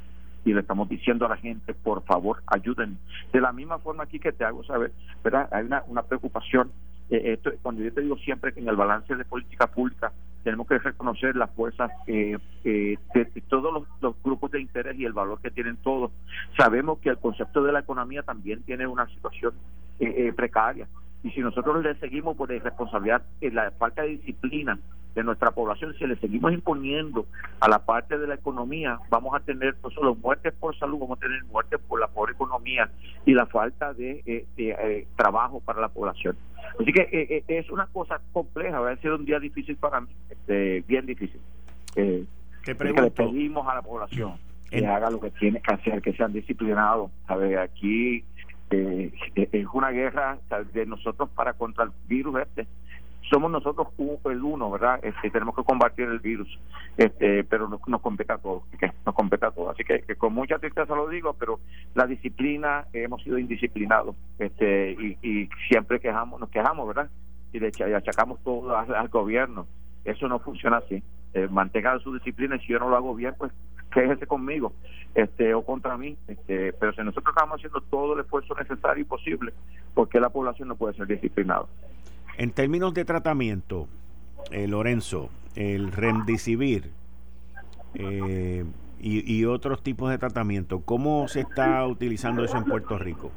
Y 0.45 0.55
le 0.55 0.61
estamos 0.61 0.89
diciendo 0.89 1.27
a 1.27 1.31
la 1.31 1.37
gente, 1.37 1.75
por 1.75 2.03
favor, 2.05 2.43
ayuden. 2.47 2.99
De 3.33 3.41
la 3.41 3.53
misma 3.53 3.79
forma 3.79 4.05
aquí 4.05 4.21
que 4.21 4.33
te 4.33 4.45
hago 4.45 4.63
saber, 4.65 4.93
¿verdad? 5.25 5.49
Hay 5.53 5.65
una, 5.65 5.83
una 5.89 6.03
preocupación. 6.03 6.71
Eh, 7.11 7.33
esto, 7.33 7.51
cuando 7.63 7.83
yo 7.83 7.93
te 7.93 8.03
digo 8.03 8.17
siempre 8.19 8.53
que 8.53 8.61
en 8.61 8.69
el 8.69 8.77
balance 8.77 9.17
de 9.17 9.25
política 9.25 9.67
pública 9.67 10.13
tenemos 10.49 10.67
que 10.67 10.79
reconocer 10.79 11.37
las 11.37 11.51
fuerzas 11.51 11.91
eh, 12.07 12.39
eh, 12.65 12.97
de, 13.13 13.27
todos 13.51 13.87
los, 14.01 14.15
grupos 14.25 14.51
de 14.51 14.63
interés 14.63 14.99
y 14.99 15.05
el 15.05 15.13
valor 15.13 15.39
que 15.43 15.51
tienen 15.51 15.77
todos. 15.77 16.11
Sabemos 16.57 17.01
que 17.01 17.11
el 17.11 17.19
concepto 17.19 17.63
de 17.63 17.71
la 17.71 17.81
economía 17.81 18.23
también 18.23 18.63
tiene 18.63 18.87
una 18.87 19.07
situación 19.09 19.53
eh, 20.01 20.33
precaria 20.35 20.89
y 21.23 21.31
si 21.33 21.41
nosotros 21.41 21.83
le 21.85 21.95
seguimpor 21.97 22.35
por 22.35 22.51
irresponsabilidad, 22.51 23.23
la 23.43 23.71
falta 23.73 24.03
de 24.03 24.17
disciplina 24.17 24.79
de 25.15 25.25
nuestra 25.25 25.51
población, 25.51 25.95
si 25.99 26.07
le 26.07 26.17
seguimos 26.17 26.53
imponiendo 26.53 27.27
a 27.61 27.69
la 27.69 27.81
parte 27.81 28.19
de 28.19 28.27
la 28.27 28.35
economía, 28.35 28.99
vamos 29.11 29.35
a 29.35 29.41
tener 29.41 29.77
no 29.83 29.91
solo 29.91 30.15
muertes 30.15 30.55
por 30.55 30.79
salud, 30.79 30.99
vamos 30.99 31.19
a 31.19 31.23
tener 31.23 31.43
muertes 31.45 31.81
por 31.89 32.01
la 32.01 32.07
pobre 32.07 32.33
economía 32.33 32.91
y 33.27 33.35
la 33.35 33.47
falta 33.47 33.93
de, 33.95 34.23
eh, 34.27 34.47
eh, 34.57 35.07
trabajo 35.17 35.61
para 35.61 35.81
la 35.81 35.89
población. 35.89 36.37
Así 36.81 36.93
que 36.93 37.09
eh, 37.11 37.45
es 37.49 37.71
una 37.71 37.87
cosa 37.87 38.21
compleja, 38.33 38.81
va 38.81 38.93
a 38.93 38.97
ser 38.99 39.13
un 39.13 39.25
día 39.25 39.41
difícil 39.41 39.77
para 39.77 40.01
mí, 40.01 40.09
este, 40.31 40.85
bien 40.87 41.07
difícil. 41.07 41.41
Eh, 41.97 42.25
que 42.63 42.75
le 42.75 43.11
pedimos 43.11 43.67
a 43.67 43.75
la 43.77 43.83
población 43.83 44.35
que 44.71 44.87
haga 44.87 45.11
lo 45.11 45.21
que 45.21 45.31
tiene 45.31 45.61
que 45.61 45.75
hacer, 45.75 46.03
que 46.03 46.13
sean 46.13 46.33
disciplinados. 46.33 47.11
¿sabe? 47.27 47.59
Aquí 47.59 48.25
es 48.71 49.67
una 49.73 49.91
guerra 49.91 50.39
de 50.73 50.87
nosotros 50.87 51.31
para 51.31 51.55
contra 51.55 51.85
el 51.85 51.91
virus 52.07 52.41
este 52.43 52.67
somos 53.31 53.51
nosotros 53.51 53.89
el 54.25 54.43
uno, 54.43 54.71
¿verdad? 54.71 55.01
Este, 55.03 55.31
tenemos 55.31 55.55
que 55.55 55.65
combatir 55.65 56.07
el 56.07 56.19
virus, 56.19 56.49
este, 56.97 57.45
pero 57.45 57.69
nos, 57.69 57.81
nos 57.87 58.01
compete 58.01 58.33
a 58.33 58.39
todos, 58.39 58.63
nos 59.05 59.15
compete 59.15 59.47
a 59.47 59.51
todos. 59.51 59.75
Así 59.75 59.85
que, 59.85 60.03
con 60.17 60.33
mucha 60.33 60.59
tristeza 60.59 60.95
lo 60.95 61.09
digo, 61.09 61.35
pero 61.35 61.61
la 61.95 62.07
disciplina, 62.07 62.87
hemos 62.93 63.23
sido 63.23 63.39
indisciplinados, 63.39 64.17
este, 64.39 64.93
y, 65.23 65.49
siempre 65.69 66.01
quejamos, 66.01 66.41
nos 66.41 66.51
quejamos, 66.51 66.87
¿verdad? 66.89 67.11
Y 67.53 67.61
le 67.61 67.69
achacamos 67.95 68.43
todo 68.43 68.77
al, 68.77 69.09
gobierno. 69.09 69.67
Eso 70.05 70.29
no 70.29 70.39
funciona 70.39 70.79
así. 70.79 71.03
Eh, 71.35 71.49
mantenga 71.51 71.99
su 72.01 72.15
disciplina 72.15 72.57
y 72.57 72.61
si 72.61 72.69
yo 72.69 72.79
no 72.79 72.89
lo 72.89 72.97
hago 72.97 73.15
bien, 73.15 73.35
pues 73.37 73.53
quéjese 73.93 74.27
conmigo 74.27 74.73
este 75.15 75.55
o 75.55 75.63
contra 75.63 75.97
mí 75.97 76.17
este 76.27 76.73
pero 76.75 76.93
si 76.93 77.01
nosotros 77.01 77.35
estamos 77.35 77.57
haciendo 77.57 77.81
todo 77.83 78.15
el 78.15 78.21
esfuerzo 78.21 78.55
necesario 78.55 79.03
y 79.03 79.05
posible 79.07 79.53
porque 79.95 80.21
la 80.21 80.29
población 80.29 80.69
no 80.69 80.77
puede 80.77 80.95
ser 80.95 81.07
disciplinada 81.07 81.65
en 82.39 82.53
términos 82.53 82.95
de 82.95 83.05
tratamiento, 83.05 83.89
eh, 84.51 84.69
Lorenzo, 84.69 85.29
el 85.57 85.91
remdesivir 85.93 86.93
eh, 87.95 88.65
y, 89.01 89.35
y, 89.35 89.45
otros 89.45 89.83
tipos 89.83 90.11
de 90.11 90.19
tratamiento, 90.19 90.81
¿cómo 90.81 91.27
se 91.29 91.41
está 91.41 91.85
utilizando 91.87 92.45
eso 92.45 92.57
en 92.57 92.65
Puerto 92.65 92.97
Rico? 92.97 93.33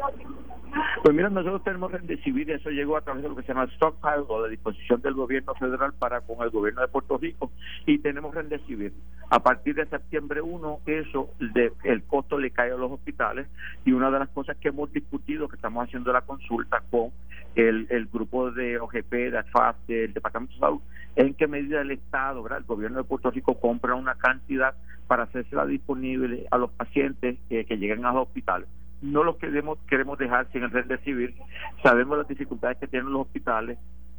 Pues 1.03 1.15
mira, 1.15 1.29
nosotros 1.29 1.63
tenemos 1.63 1.91
Remdesivir, 1.91 2.49
eso 2.51 2.69
llegó 2.69 2.95
a 2.95 3.01
través 3.01 3.23
de 3.23 3.29
lo 3.29 3.35
que 3.35 3.41
se 3.41 3.49
llama 3.49 3.67
stockpile 3.75 4.23
o 4.27 4.41
la 4.41 4.47
disposición 4.47 5.01
del 5.01 5.15
gobierno 5.15 5.53
federal 5.55 5.93
para 5.93 6.21
con 6.21 6.41
el 6.43 6.49
gobierno 6.49 6.81
de 6.81 6.87
Puerto 6.87 7.17
Rico 7.17 7.51
y 7.85 7.97
tenemos 7.99 8.33
Remdesivir. 8.33 8.93
A 9.29 9.41
partir 9.41 9.75
de 9.75 9.85
septiembre 9.87 10.41
1, 10.41 10.79
eso, 10.85 11.29
de, 11.39 11.73
el 11.83 12.03
costo 12.03 12.37
le 12.37 12.51
cae 12.51 12.71
a 12.71 12.75
los 12.75 12.91
hospitales 12.91 13.47
y 13.85 13.91
una 13.91 14.11
de 14.11 14.19
las 14.19 14.29
cosas 14.29 14.57
que 14.57 14.69
hemos 14.69 14.91
discutido, 14.93 15.49
que 15.49 15.55
estamos 15.55 15.87
haciendo 15.87 16.13
la 16.13 16.21
consulta 16.21 16.81
con 16.89 17.11
el, 17.55 17.87
el 17.89 18.05
grupo 18.05 18.51
de 18.51 18.79
OGP, 18.79 19.11
de 19.11 19.37
AFAS, 19.39 19.75
del 19.87 20.13
Departamento 20.13 20.53
de 20.53 20.59
Salud, 20.59 20.81
es 21.15 21.25
en 21.25 21.33
qué 21.33 21.47
medida 21.47 21.81
el 21.81 21.91
Estado, 21.91 22.45
el 22.47 22.63
gobierno 22.63 22.99
de 22.99 23.03
Puerto 23.03 23.31
Rico 23.31 23.59
compra 23.59 23.95
una 23.95 24.15
cantidad 24.15 24.75
para 25.07 25.23
hacérsela 25.23 25.65
disponible 25.65 26.45
a 26.51 26.57
los 26.57 26.71
pacientes 26.71 27.37
que 27.49 27.77
lleguen 27.77 28.05
a 28.05 28.13
los 28.13 28.27
hospitales 28.27 28.69
no 29.01 29.23
los 29.23 29.37
queremos 29.37 29.79
queremos 29.87 30.17
dejar 30.17 30.47
sin 30.51 30.63
el 30.63 30.71
red 30.71 30.99
civil 31.01 31.35
sabemos 31.83 32.17
las 32.17 32.27
dificultades 32.27 32.77
que 32.77 32.87
tienen 32.87 33.11
los 33.11 33.23
hospitales. 33.23 33.77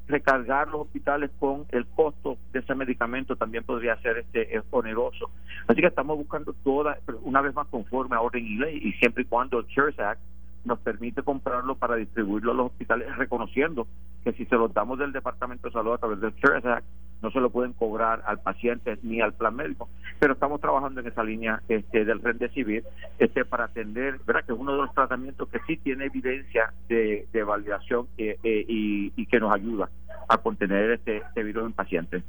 Recargar 0.08 0.68
los 0.68 0.82
hospitales 0.82 1.30
con 1.38 1.64
el 1.70 1.86
costo 1.86 2.36
de 2.52 2.58
ese 2.58 2.74
medicamento 2.74 3.36
también 3.36 3.62
podría 3.64 3.96
ser 4.02 4.18
este 4.18 4.60
oneroso. 4.70 5.30
Así 5.68 5.80
que 5.80 5.86
estamos 5.86 6.18
buscando 6.18 6.52
todas 6.64 6.98
una 7.22 7.40
vez 7.40 7.54
más 7.54 7.68
conforme 7.68 8.16
a 8.16 8.20
orden 8.20 8.44
y 8.44 8.56
ley 8.56 8.80
y 8.82 8.92
siempre 8.94 9.22
y 9.22 9.26
cuando 9.26 9.60
el 9.60 9.66
CARES 9.72 9.98
Act 10.00 10.20
nos 10.64 10.78
permite 10.78 11.22
comprarlo 11.22 11.76
para 11.76 11.96
distribuirlo 11.96 12.52
a 12.52 12.54
los 12.54 12.66
hospitales, 12.66 13.16
reconociendo 13.16 13.86
que 14.24 14.32
si 14.32 14.44
se 14.46 14.56
lo 14.56 14.68
damos 14.68 14.98
del 14.98 15.12
Departamento 15.12 15.68
de 15.68 15.72
Salud 15.72 15.92
a 15.92 15.98
través 15.98 16.20
del 16.20 16.34
CARES 16.34 16.64
Act, 16.64 16.86
no 17.22 17.30
se 17.30 17.40
lo 17.40 17.50
pueden 17.50 17.72
cobrar 17.72 18.22
al 18.26 18.40
paciente 18.40 18.98
ni 19.02 19.20
al 19.20 19.32
plan 19.32 19.54
médico. 19.54 19.88
Pero 20.18 20.34
estamos 20.34 20.60
trabajando 20.60 21.00
en 21.00 21.06
esa 21.06 21.22
línea 21.22 21.62
este, 21.68 22.04
del 22.04 22.20
civil 22.52 22.82
este, 23.18 23.44
para 23.44 23.64
atender, 23.64 24.18
¿verdad? 24.26 24.44
que 24.44 24.52
es 24.52 24.58
uno 24.58 24.72
de 24.72 24.78
los 24.78 24.92
tratamientos 24.92 25.48
que 25.48 25.60
sí 25.66 25.76
tiene 25.76 26.06
evidencia 26.06 26.72
de, 26.88 27.26
validación 27.46 28.06
eh, 28.18 28.38
eh, 28.42 28.64
y, 28.68 29.26
que 29.26 29.40
nos 29.40 29.52
ayuda 29.52 29.88
a 30.28 30.38
contener 30.38 30.90
este, 30.90 31.18
este 31.18 31.42
virus 31.42 31.66
en 31.66 31.72
pacientes. 31.72 32.22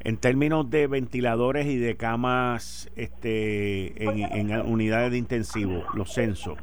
En 0.00 0.16
términos 0.16 0.68
de 0.70 0.86
ventiladores 0.86 1.66
y 1.66 1.76
de 1.76 1.96
camas 1.96 2.90
este, 2.96 4.02
en, 4.02 4.50
en 4.50 4.60
unidades 4.66 5.12
de 5.12 5.18
intensivo, 5.18 5.84
los 5.94 6.12
censos. 6.12 6.58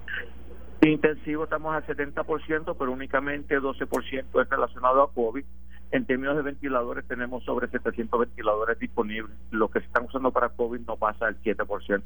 Intensivo 0.91 1.45
estamos 1.45 1.73
al 1.73 1.85
70%, 1.85 2.75
pero 2.77 2.91
únicamente 2.91 3.59
12% 3.59 4.41
es 4.41 4.49
relacionado 4.49 5.01
a 5.01 5.11
COVID. 5.11 5.43
En 5.91 6.05
términos 6.05 6.35
de 6.35 6.43
ventiladores 6.43 7.05
tenemos 7.07 7.43
sobre 7.43 7.67
700 7.69 8.19
ventiladores 8.19 8.77
disponibles. 8.77 9.35
Lo 9.51 9.69
que 9.69 9.79
se 9.79 9.85
están 9.85 10.05
usando 10.05 10.31
para 10.31 10.49
COVID 10.49 10.81
no 10.81 10.97
pasa 10.97 11.27
al 11.27 11.41
7%. 11.41 12.03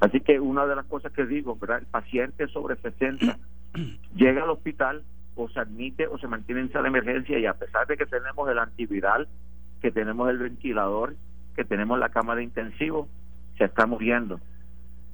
Así 0.00 0.20
que 0.20 0.40
una 0.40 0.66
de 0.66 0.76
las 0.76 0.86
cosas 0.86 1.12
que 1.12 1.24
digo, 1.24 1.56
¿verdad? 1.56 1.78
el 1.78 1.86
paciente 1.86 2.46
sobre 2.48 2.76
60 2.76 3.38
llega 4.14 4.42
al 4.42 4.50
hospital 4.50 5.02
o 5.36 5.48
se 5.48 5.60
admite 5.60 6.06
o 6.06 6.18
se 6.18 6.28
mantiene 6.28 6.62
en 6.62 6.72
sala 6.72 6.84
de 6.84 6.88
emergencia 6.88 7.38
y 7.38 7.46
a 7.46 7.54
pesar 7.54 7.86
de 7.86 7.96
que 7.96 8.06
tenemos 8.06 8.48
el 8.50 8.58
antiviral, 8.58 9.28
que 9.80 9.90
tenemos 9.90 10.28
el 10.28 10.38
ventilador, 10.38 11.14
que 11.56 11.64
tenemos 11.64 11.98
la 11.98 12.10
cama 12.10 12.34
de 12.34 12.42
intensivo, 12.42 13.08
se 13.56 13.64
está 13.64 13.86
muriendo. 13.86 14.40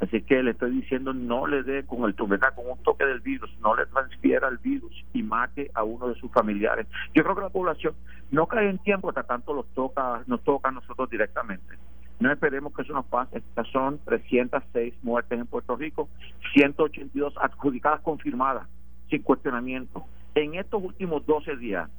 Así 0.01 0.21
que 0.23 0.43
le 0.43 0.51
estoy 0.51 0.73
diciendo 0.73 1.15
no 1.15 1.47
le 1.47 1.63
dé 1.63 1.85
con 1.87 2.05
el 2.05 2.15
con 2.15 2.29
un 2.71 2.83
toque 2.83 3.07
del 3.07 3.21
virus, 3.21 3.51
no 3.61 3.75
le 3.75 3.87
transfiera 3.87 4.49
el 4.49 4.59
virus 4.59 4.93
y 5.15 5.23
mate 5.23 5.71
a 5.75 5.85
uno 5.85 6.09
de 6.09 6.15
sus 6.17 6.31
familiares. 6.33 6.87
Yo 7.15 7.23
creo 7.23 7.35
que 7.35 7.43
la 7.43 7.49
población 7.49 7.95
no 8.31 8.47
cae 8.47 8.69
en 8.69 8.79
tiempo 8.79 9.09
hasta 9.09 9.23
tanto 9.23 9.55
los 9.55 9.67
toca, 9.75 10.23
nos 10.27 10.43
toca 10.45 10.69
a 10.69 10.73
nosotros 10.73 11.09
directamente. 11.09 11.77
No 12.19 12.31
esperemos 12.31 12.75
que 12.75 12.83
eso 12.83 12.93
nos 12.93 13.07
pase. 13.07 13.39
Estas 13.39 13.69
son 13.69 13.99
306 14.05 14.95
muertes 15.03 15.39
en 15.39 15.47
Puerto 15.47 15.77
Rico, 15.77 16.09
182 16.55 17.35
adjudicadas 17.41 18.01
confirmadas, 18.01 18.69
sin 19.09 19.23
cuestionamiento. 19.23 20.05
En 20.35 20.55
estos 20.55 20.83
últimos 20.83 21.25
12 21.27 21.57
días 21.57 21.91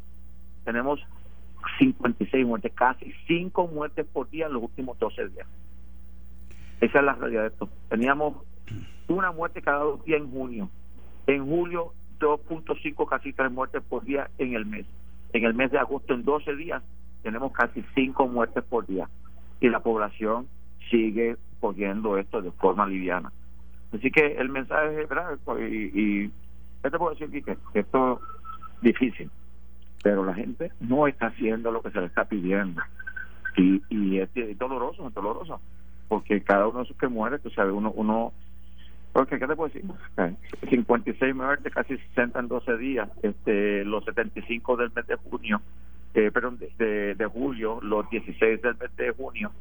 tenemos 0.66 1.00
56 1.80 2.46
muertes, 2.46 2.74
casi 2.74 3.12
5 3.28 3.68
muertes 3.68 4.06
por 4.06 4.30
día 4.30 4.48
en 4.48 4.54
los 4.54 4.64
últimos 4.64 4.98
12 5.00 5.30
días. 5.30 5.48
Esa 6.82 7.00
es 7.00 7.06
la 7.06 7.14
realidad 7.14 7.42
de 7.44 7.48
esto. 7.48 7.70
Teníamos 7.90 8.36
una 9.08 9.32
muerte 9.32 9.62
cada 9.62 9.80
dos 9.80 10.04
días 10.06 10.22
en 10.22 10.32
junio. 10.32 10.70
En 11.26 11.46
julio, 11.46 11.94
2.5, 12.20 13.08
casi 13.08 13.34
tres 13.34 13.52
muertes 13.52 13.84
por 13.84 14.04
día 14.04 14.30
en 14.38 14.54
el 14.54 14.66
mes. 14.66 14.86
En 15.34 15.44
el 15.44 15.54
mes 15.54 15.72
de 15.72 15.80
agosto, 15.80 16.14
en 16.14 16.24
12 16.24 16.56
días, 16.56 16.84
tenemos 17.24 17.52
casi 17.52 17.84
cinco 17.96 18.28
muertes 18.28 18.64
por 18.64 18.86
día. 18.86 19.10
Y 19.60 19.70
la 19.70 19.80
población 19.80 20.48
sigue 20.90 21.38
poniendo 21.60 22.18
esto 22.18 22.42
de 22.42 22.52
forma 22.52 22.88
liviana. 22.88 23.32
Así 23.92 24.12
que 24.12 24.36
el 24.38 24.50
mensaje 24.50 25.02
es 25.02 25.10
verdad. 25.10 25.38
Y, 25.60 26.26
y 26.26 26.32
te 26.82 26.92
puedo 26.92 27.16
decir, 27.16 27.44
que 27.44 27.58
esto 27.74 28.22
es 28.76 28.82
difícil, 28.82 29.30
pero 30.04 30.24
la 30.24 30.34
gente 30.34 30.72
no 30.80 31.08
está 31.08 31.28
haciendo 31.28 31.72
lo 31.72 31.82
que 31.82 31.92
se 31.92 32.00
le 32.00 32.08
está 32.08 32.26
pidiendo. 32.26 32.82
Y, 33.58 33.82
y 33.90 34.20
es, 34.20 34.30
doloroso, 34.58 35.08
es 35.08 35.14
doloroso 35.14 35.60
porque 36.08 36.42
cada 36.42 36.68
uno 36.68 36.80
de 36.80 36.86
esos 36.86 36.98
que 36.98 37.08
muere, 37.08 37.40
tú 37.40 37.50
sabes, 37.50 37.74
uno, 37.74 37.92
uno 37.92 38.34
porque, 39.18 39.40
¿qué 39.40 39.48
te 39.48 39.56
puedo 39.56 39.74
decir? 39.74 39.84
56 40.70 41.34
muertes, 41.34 41.74
casi 41.74 41.98
60 41.98 42.40
en 42.40 42.48
12 42.48 42.78
días, 42.78 43.10
este, 43.24 43.84
los 43.84 44.06
75 44.06 44.78
del 44.78 44.92
mes 44.96 45.08
de 45.08 45.16
junio, 45.16 45.60
eh, 46.14 46.30
perdón, 46.32 46.60
de, 46.60 47.16
de, 47.16 47.26
julio, 47.26 47.80
los 47.82 48.08
16 48.12 48.62
del 48.62 48.76
mes 48.78 48.96
de 48.96 49.10
junio, 49.12 49.52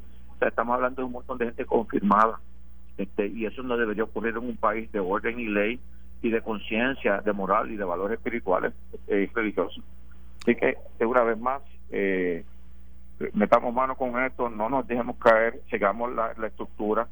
estamos 0.43 0.75
hablando 0.75 1.00
de 1.00 1.07
un 1.07 1.12
montón 1.12 1.38
de 1.38 1.47
gente 1.47 1.65
confirmada, 1.65 2.38
este, 2.99 3.29
y 3.29 3.47
eso 3.47 3.62
no 3.62 3.79
debería 3.79 4.05
ocurrir 4.05 4.37
en 4.37 4.45
un 4.45 4.57
país 4.59 4.93
de 4.93 5.00
orden 5.00 5.41
y 5.41 5.47
ley 5.47 5.81
y 6.21 6.29
de 6.29 6.43
conciencia, 6.43 7.23
de 7.23 7.33
moral 7.33 7.71
y 7.71 7.76
de 7.76 7.85
valores 7.85 8.19
espirituales 8.19 8.75
eh, 9.09 9.26
y 9.31 9.35
religiosos. 9.35 9.83
Así 10.43 10.55
que, 10.55 10.76
una 11.00 11.23
vez 11.23 11.38
más, 11.38 11.62
eh, 11.91 12.45
metamos 13.32 13.73
mano 13.75 13.96
con 13.96 14.23
esto, 14.23 14.49
no 14.49 14.68
nos 14.68 14.87
dejemos 14.87 15.16
caer, 15.16 15.61
sigamos 15.70 16.12
la, 16.14 16.32
estructura, 16.46 17.08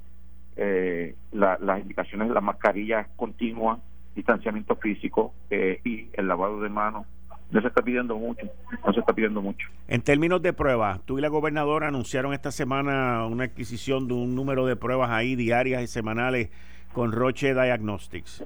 eh, 0.56 1.14
las 1.32 1.80
indicaciones 1.80 2.28
de 2.28 2.34
la 2.34 2.40
mascarilla 2.40 3.08
continua, 3.16 3.78
distanciamiento 4.14 4.76
físico 4.76 5.34
eh, 5.50 5.80
y 5.84 6.08
el 6.12 6.28
lavado 6.28 6.60
de 6.60 6.68
manos. 6.68 7.06
No 7.50 7.60
se 7.60 7.68
está 7.68 7.82
pidiendo 7.82 8.16
mucho, 8.16 8.46
no 8.84 8.92
se 8.92 9.00
está 9.00 9.12
pidiendo 9.12 9.40
mucho. 9.40 9.68
En 9.86 10.02
términos 10.02 10.42
de 10.42 10.52
pruebas, 10.52 11.00
tú 11.04 11.18
y 11.18 11.20
la 11.20 11.28
gobernadora 11.28 11.88
anunciaron 11.88 12.32
esta 12.32 12.50
semana 12.50 13.26
una 13.26 13.44
adquisición 13.44 14.08
de 14.08 14.14
un 14.14 14.34
número 14.34 14.66
de 14.66 14.76
pruebas 14.76 15.10
ahí 15.10 15.36
diarias 15.36 15.82
y 15.82 15.86
semanales 15.86 16.50
con 16.92 17.12
Roche 17.12 17.54
Diagnostics. 17.54 18.44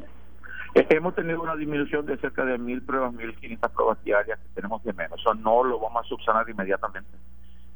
Eh, 0.74 0.86
hemos 0.90 1.14
tenido 1.14 1.40
una 1.40 1.56
disminución 1.56 2.04
de 2.06 2.18
cerca 2.18 2.44
de 2.44 2.58
mil 2.58 2.82
pruebas, 2.82 3.12
mil 3.14 3.34
quinientas 3.36 3.70
pruebas 3.70 4.02
diarias 4.04 4.38
que 4.38 4.48
tenemos 4.56 4.82
de 4.84 4.92
menos. 4.92 5.18
Eso 5.20 5.34
no 5.34 5.64
lo 5.64 5.78
vamos 5.78 6.04
a 6.04 6.08
subsanar 6.08 6.48
inmediatamente 6.50 7.08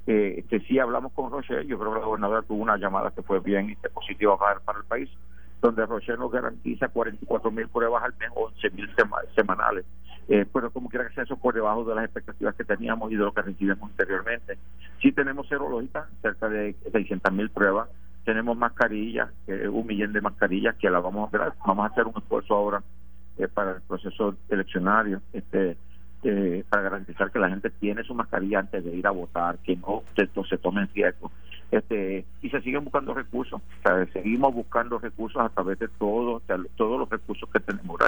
eh, 0.07 0.45
que 0.49 0.61
sí 0.61 0.79
hablamos 0.79 1.13
con 1.13 1.31
Rocher, 1.31 1.65
yo 1.67 1.79
creo 1.79 1.93
que 1.93 2.01
la 2.01 2.07
gobernadora 2.07 2.43
tuvo 2.43 2.63
una 2.63 2.77
llamada 2.77 3.11
que 3.11 3.23
fue 3.23 3.41
bien 3.41 3.71
y 3.71 3.77
positiva 3.89 4.37
para, 4.39 4.79
el 4.79 4.85
país, 4.85 5.09
donde 5.61 5.87
Rocher 5.87 6.19
nos 6.19 6.33
garantiza 6.33 6.89
44 6.89 7.51
mil 7.51 7.69
pruebas 7.69 8.03
al 8.03 8.15
mes, 8.19 8.31
11 8.35 8.71
mil 8.71 8.91
semanales. 9.35 9.85
Eh, 10.29 10.47
pero 10.53 10.71
como 10.71 10.89
quiera 10.89 11.07
que 11.09 11.15
sea 11.15 11.25
eso 11.25 11.37
por 11.37 11.55
debajo 11.55 11.85
de 11.85 11.95
las 11.95 12.05
expectativas 12.05 12.55
que 12.55 12.65
teníamos 12.65 13.11
y 13.11 13.17
de 13.17 13.25
lo 13.25 13.33
que 13.33 13.43
recibimos 13.43 13.91
anteriormente. 13.91 14.59
Sí 15.01 15.13
tenemos 15.13 15.49
serológicas, 15.49 16.09
cerca 16.21 16.49
de 16.49 16.75
600 16.91 17.33
mil 17.33 17.51
pruebas. 17.51 17.89
Tenemos 18.25 18.57
mascarillas, 18.57 19.31
un 19.49 19.85
millón 19.85 20.13
de 20.13 20.21
mascarillas 20.21 20.77
que 20.77 20.89
las 20.89 21.03
vamos 21.03 21.33
a 21.35 21.55
Vamos 21.67 21.85
a 21.85 21.93
hacer 21.93 22.07
un 22.07 22.15
esfuerzo 22.17 22.55
ahora 22.55 22.83
eh, 23.39 23.49
para 23.49 23.73
el 23.73 23.83
proceso 23.83 24.37
eleccionario. 24.51 25.23
Este, 25.33 25.77
eh, 26.25 26.65
para 26.69 26.83
garantizar 26.83 27.31
que 27.31 27.39
la 27.39 27.49
gente 27.49 27.71
tiene 27.71 28.05
su 28.05 28.15
mascarilla 28.15 28.61
antes 28.61 28.85
de 28.85 28.97
ir 28.97 29.07
a 29.07 29.11
votar, 29.11 29.59
que 29.59 29.77
no 29.77 30.03
se, 30.17 30.59
tomen 30.59 30.89
riesgo. 30.95 31.31
Este, 31.71 32.25
y 32.43 32.51
se 32.51 32.61
siguen 32.61 32.85
buscando 32.85 33.15
recursos, 33.15 33.61
seguimos 34.13 34.55
buscando 34.55 34.99
recursos 34.99 35.41
a 35.41 35.49
través 35.49 35.79
de 35.79 35.89
todos 35.89 36.43
todos 36.77 36.99
los 36.99 37.09
recursos 37.09 37.49
que 37.51 37.61
tenemos 37.61 37.99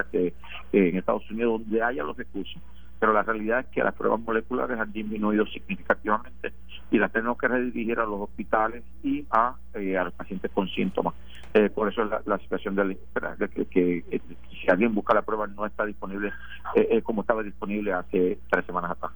en 0.73 0.97
Estados 0.97 1.29
Unidos, 1.31 1.63
donde 1.63 1.83
haya 1.83 2.05
los 2.05 2.17
recursos. 2.17 2.61
Pero 3.05 3.13
la 3.13 3.23
realidad 3.23 3.61
es 3.61 3.67
que 3.67 3.85
las 3.85 3.93
pruebas 3.93 4.19
moleculares 4.19 4.81
han 4.81 4.91
disminuido 4.91 5.45
significativamente 5.45 6.55
y 6.91 6.97
las 6.97 7.13
tenemos 7.13 7.37
que 7.37 7.49
redirigir 7.49 7.99
a 7.99 8.07
los 8.07 8.19
hospitales 8.19 8.83
y 9.03 9.27
a, 9.31 9.57
eh, 9.75 9.99
a 9.99 10.05
los 10.05 10.15
pacientes 10.15 10.51
con 10.53 10.67
síntomas. 10.71 11.13
Eh, 11.53 11.69
por 11.69 11.93
eso 11.93 12.03
la, 12.07 12.23
la 12.25 12.39
situación 12.39 12.75
de, 12.77 12.97
de 13.37 13.49
que, 13.51 13.67
que, 13.67 14.05
eh, 14.11 14.21
si 14.59 14.71
alguien 14.71 14.95
busca 14.95 15.13
la 15.13 15.21
prueba 15.21 15.47
no 15.49 15.67
está 15.67 15.85
disponible 15.85 16.33
eh, 16.75 17.03
como 17.03 17.21
estaba 17.21 17.43
disponible 17.43 17.93
hace 17.93 18.39
tres 18.51 18.65
semanas 18.65 18.93
atrás. 18.93 19.13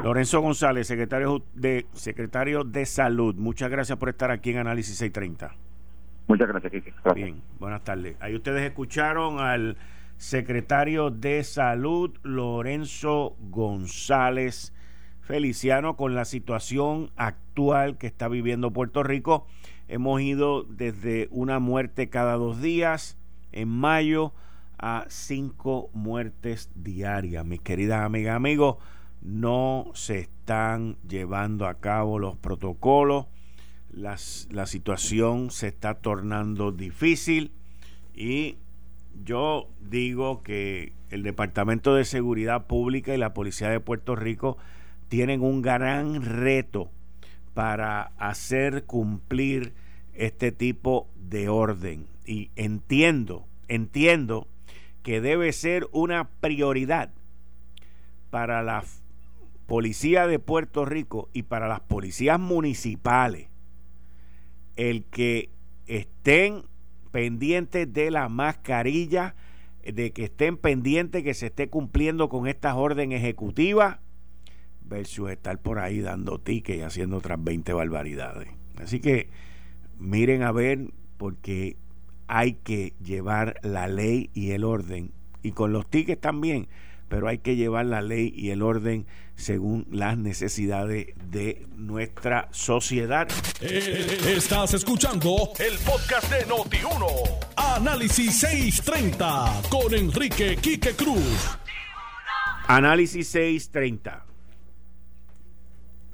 Lorenzo 0.00 0.40
González, 0.40 0.86
secretario 0.86 1.42
de 1.54 1.86
secretario 1.94 2.62
de 2.62 2.86
Salud, 2.86 3.34
muchas 3.34 3.68
gracias 3.68 3.98
por 3.98 4.10
estar 4.10 4.30
aquí 4.30 4.50
en 4.50 4.58
Análisis 4.58 4.96
630. 4.96 5.56
Muchas 6.28 6.46
gracias, 6.46 6.72
Kiki. 6.72 6.92
Bien, 7.16 7.42
buenas 7.58 7.82
tardes. 7.82 8.16
Ahí 8.20 8.36
ustedes 8.36 8.62
escucharon 8.62 9.40
al 9.40 9.76
secretario 10.18 11.10
de 11.10 11.42
Salud, 11.44 12.16
Lorenzo 12.22 13.36
González 13.40 14.74
Feliciano, 15.20 15.96
con 15.96 16.14
la 16.14 16.24
situación 16.24 17.10
actual 17.16 17.96
que 17.98 18.06
está 18.06 18.28
viviendo 18.28 18.72
Puerto 18.72 19.02
Rico 19.02 19.46
Hemos 19.88 20.20
ido 20.20 20.64
desde 20.64 21.28
una 21.30 21.60
muerte 21.60 22.10
cada 22.10 22.34
dos 22.34 22.60
días 22.60 23.16
en 23.52 23.70
mayo 23.70 24.34
a 24.76 25.06
cinco 25.08 25.88
muertes 25.94 26.70
diarias. 26.74 27.46
Mis 27.46 27.60
queridas 27.60 28.04
amigas, 28.04 28.36
amigos, 28.36 28.76
no 29.22 29.90
se 29.94 30.18
están 30.18 30.98
llevando 31.08 31.66
a 31.66 31.80
cabo 31.80 32.18
los 32.18 32.36
protocolos. 32.36 33.26
la 33.90 34.66
situación 34.66 35.50
se 35.50 35.68
está 35.68 35.94
tornando 35.94 36.70
difícil 36.70 37.52
y 38.14 38.58
yo 39.24 39.68
digo 39.80 40.42
que 40.42 40.92
el 41.10 41.22
Departamento 41.22 41.94
de 41.94 42.04
Seguridad 42.04 42.66
Pública 42.66 43.14
y 43.14 43.18
la 43.18 43.34
Policía 43.34 43.70
de 43.70 43.80
Puerto 43.80 44.16
Rico 44.16 44.56
tienen 45.08 45.42
un 45.42 45.62
gran 45.62 46.22
reto 46.22 46.90
para 47.54 48.12
hacer 48.18 48.84
cumplir 48.84 49.72
este 50.14 50.52
tipo 50.52 51.08
de 51.16 51.48
orden. 51.48 52.06
Y 52.26 52.50
entiendo, 52.56 53.46
entiendo 53.68 54.46
que 55.02 55.20
debe 55.20 55.52
ser 55.52 55.88
una 55.92 56.28
prioridad 56.28 57.10
para 58.30 58.62
la 58.62 58.84
policía 59.66 60.26
de 60.26 60.38
Puerto 60.38 60.84
Rico 60.84 61.28
y 61.32 61.42
para 61.44 61.68
las 61.68 61.80
policías 61.80 62.38
municipales 62.38 63.48
el 64.76 65.04
que 65.04 65.50
estén 65.86 66.62
pendientes 67.10 67.92
de 67.92 68.10
la 68.10 68.28
mascarilla, 68.28 69.34
de 69.84 70.12
que 70.12 70.24
estén 70.24 70.56
pendientes 70.56 71.22
que 71.22 71.34
se 71.34 71.46
esté 71.46 71.68
cumpliendo 71.68 72.28
con 72.28 72.46
estas 72.46 72.74
órdenes 72.74 73.20
ejecutivas 73.20 73.98
versus 74.82 75.30
estar 75.30 75.58
por 75.58 75.78
ahí 75.78 76.00
dando 76.00 76.38
tickets 76.38 76.78
y 76.78 76.82
haciendo 76.82 77.16
otras 77.18 77.42
20 77.42 77.72
barbaridades. 77.72 78.48
Así 78.76 79.00
que 79.00 79.28
miren 79.98 80.42
a 80.42 80.52
ver 80.52 80.92
porque 81.16 81.76
hay 82.26 82.54
que 82.54 82.94
llevar 83.02 83.58
la 83.62 83.88
ley 83.88 84.30
y 84.34 84.50
el 84.50 84.64
orden 84.64 85.12
y 85.42 85.52
con 85.52 85.72
los 85.72 85.88
tickets 85.88 86.20
también 86.20 86.68
pero 87.08 87.28
hay 87.28 87.38
que 87.38 87.56
llevar 87.56 87.86
la 87.86 88.02
ley 88.02 88.32
y 88.34 88.50
el 88.50 88.62
orden 88.62 89.06
según 89.34 89.86
las 89.90 90.18
necesidades 90.18 91.08
de 91.30 91.66
nuestra 91.76 92.48
sociedad. 92.50 93.28
Eh, 93.60 94.18
estás 94.36 94.74
escuchando 94.74 95.52
el 95.58 95.78
podcast 95.78 96.30
de 96.30 96.46
Noti1. 96.46 97.06
Análisis 97.56 98.40
630 98.40 99.62
con 99.70 99.94
Enrique 99.94 100.56
Quique 100.56 100.94
Cruz. 100.94 101.56
Análisis 102.66 103.28
630. 103.28 104.24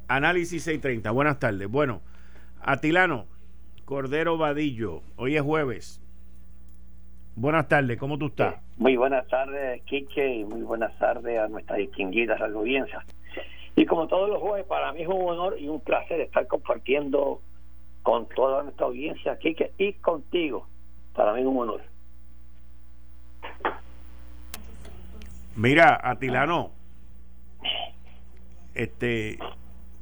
Análisis 0.06 0.62
630. 0.62 1.10
Buenas 1.10 1.38
tardes. 1.38 1.68
Bueno, 1.68 2.02
Atilano, 2.60 3.26
Cordero 3.84 4.38
Vadillo, 4.38 5.02
hoy 5.16 5.36
es 5.36 5.42
jueves. 5.42 6.00
Buenas 7.36 7.66
tardes, 7.66 7.98
¿cómo 7.98 8.16
tú 8.16 8.26
estás? 8.26 8.54
Muy 8.76 8.96
buenas 8.96 9.26
tardes, 9.26 9.82
Quique, 9.84 10.36
y 10.36 10.44
muy 10.44 10.62
buenas 10.62 10.96
tardes 10.98 11.40
a 11.40 11.48
nuestra 11.48 11.76
distinguida 11.76 12.36
audiencia. 12.36 13.04
Y 13.74 13.86
como 13.86 14.06
todos 14.06 14.30
los 14.30 14.40
jueves, 14.40 14.66
para 14.66 14.92
mí 14.92 15.02
es 15.02 15.08
un 15.08 15.28
honor 15.28 15.56
y 15.58 15.66
un 15.66 15.80
placer 15.80 16.20
estar 16.20 16.46
compartiendo 16.46 17.40
con 18.04 18.28
toda 18.28 18.62
nuestra 18.62 18.86
audiencia, 18.86 19.36
Quique, 19.38 19.72
y 19.78 19.94
contigo. 19.94 20.68
Para 21.12 21.32
mí 21.32 21.40
es 21.40 21.46
un 21.46 21.58
honor. 21.58 21.82
Mira, 25.56 25.98
Atilano, 26.02 26.70
este, 28.74 29.38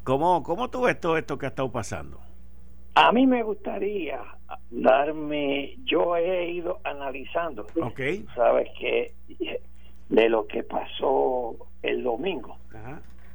¿cómo, 0.04 0.42
cómo 0.42 0.68
tú 0.68 0.82
ves 0.82 1.00
todo 1.00 1.16
esto 1.16 1.38
que 1.38 1.46
ha 1.46 1.50
estado 1.50 1.72
pasando? 1.72 2.20
A 2.94 3.10
mí 3.10 3.26
me 3.26 3.42
gustaría 3.42 4.20
darme, 4.70 5.76
yo 5.84 6.16
he 6.16 6.50
ido 6.50 6.80
analizando, 6.84 7.66
okay. 7.80 8.24
sabes 8.34 8.68
que 8.78 9.14
de 10.08 10.28
lo 10.28 10.46
que 10.46 10.62
pasó 10.62 11.56
el 11.82 12.02
domingo 12.02 12.58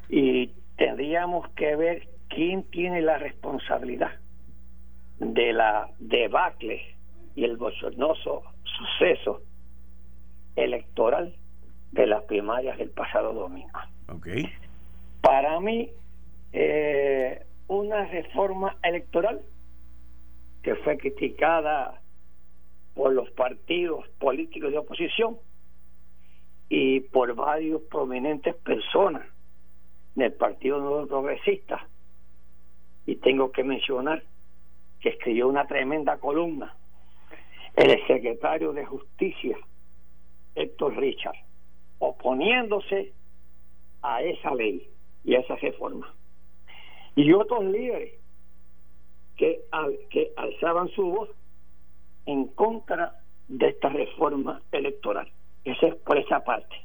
y 0.10 0.52
tendríamos 0.78 1.50
que 1.50 1.76
ver 1.76 2.08
quién 2.30 2.64
tiene 2.64 3.02
la 3.02 3.18
responsabilidad 3.18 4.12
de 5.20 5.54
la 5.54 5.90
debacle 6.00 6.82
y 7.36 7.44
el 7.44 7.58
bochornoso 7.58 8.44
suceso 8.64 9.42
electoral 10.56 11.36
de 11.92 12.08
las 12.08 12.24
primarias 12.24 12.78
del 12.78 12.90
pasado 12.90 13.34
domingo. 13.34 13.80
Okay. 14.08 14.50
Para 15.22 15.60
mí, 15.60 15.90
eh, 16.54 17.44
una 17.68 18.06
reforma 18.06 18.78
electoral 18.84 19.42
que 20.68 20.76
fue 20.76 20.98
criticada 20.98 22.02
por 22.94 23.14
los 23.14 23.32
partidos 23.32 24.06
políticos 24.20 24.70
de 24.70 24.78
oposición 24.78 25.38
y 26.68 27.00
por 27.00 27.34
varios 27.36 27.84
prominentes 27.84 28.54
personas 28.54 29.26
del 30.16 30.34
Partido 30.34 30.80
Nuevo 30.80 31.08
Progresista. 31.08 31.88
Y 33.06 33.16
tengo 33.16 33.50
que 33.54 33.64
mencionar 33.64 34.22
que 35.00 35.08
escribió 35.08 35.48
una 35.48 35.66
tremenda 35.68 36.18
columna 36.18 36.76
el 37.74 38.06
secretario 38.06 38.74
de 38.74 38.84
Justicia, 38.84 39.58
Héctor 40.54 40.98
Richard, 40.98 41.38
oponiéndose 42.00 43.14
a 44.02 44.22
esa 44.22 44.54
ley 44.54 44.86
y 45.24 45.36
a 45.36 45.40
esa 45.40 45.56
reforma 45.56 46.14
y 47.16 47.32
otros 47.32 47.64
líderes 47.64 48.20
que, 49.38 49.62
alzaban 50.36 50.90
su 50.90 51.04
voz 51.04 51.30
en 52.26 52.48
contra 52.48 53.22
de 53.48 53.70
esta 53.70 53.90
reforma 53.90 54.62
electoral. 54.72 55.32
Eso 55.64 55.88
es 55.88 55.96
por 55.96 56.18
esa 56.18 56.44
parte. 56.44 56.76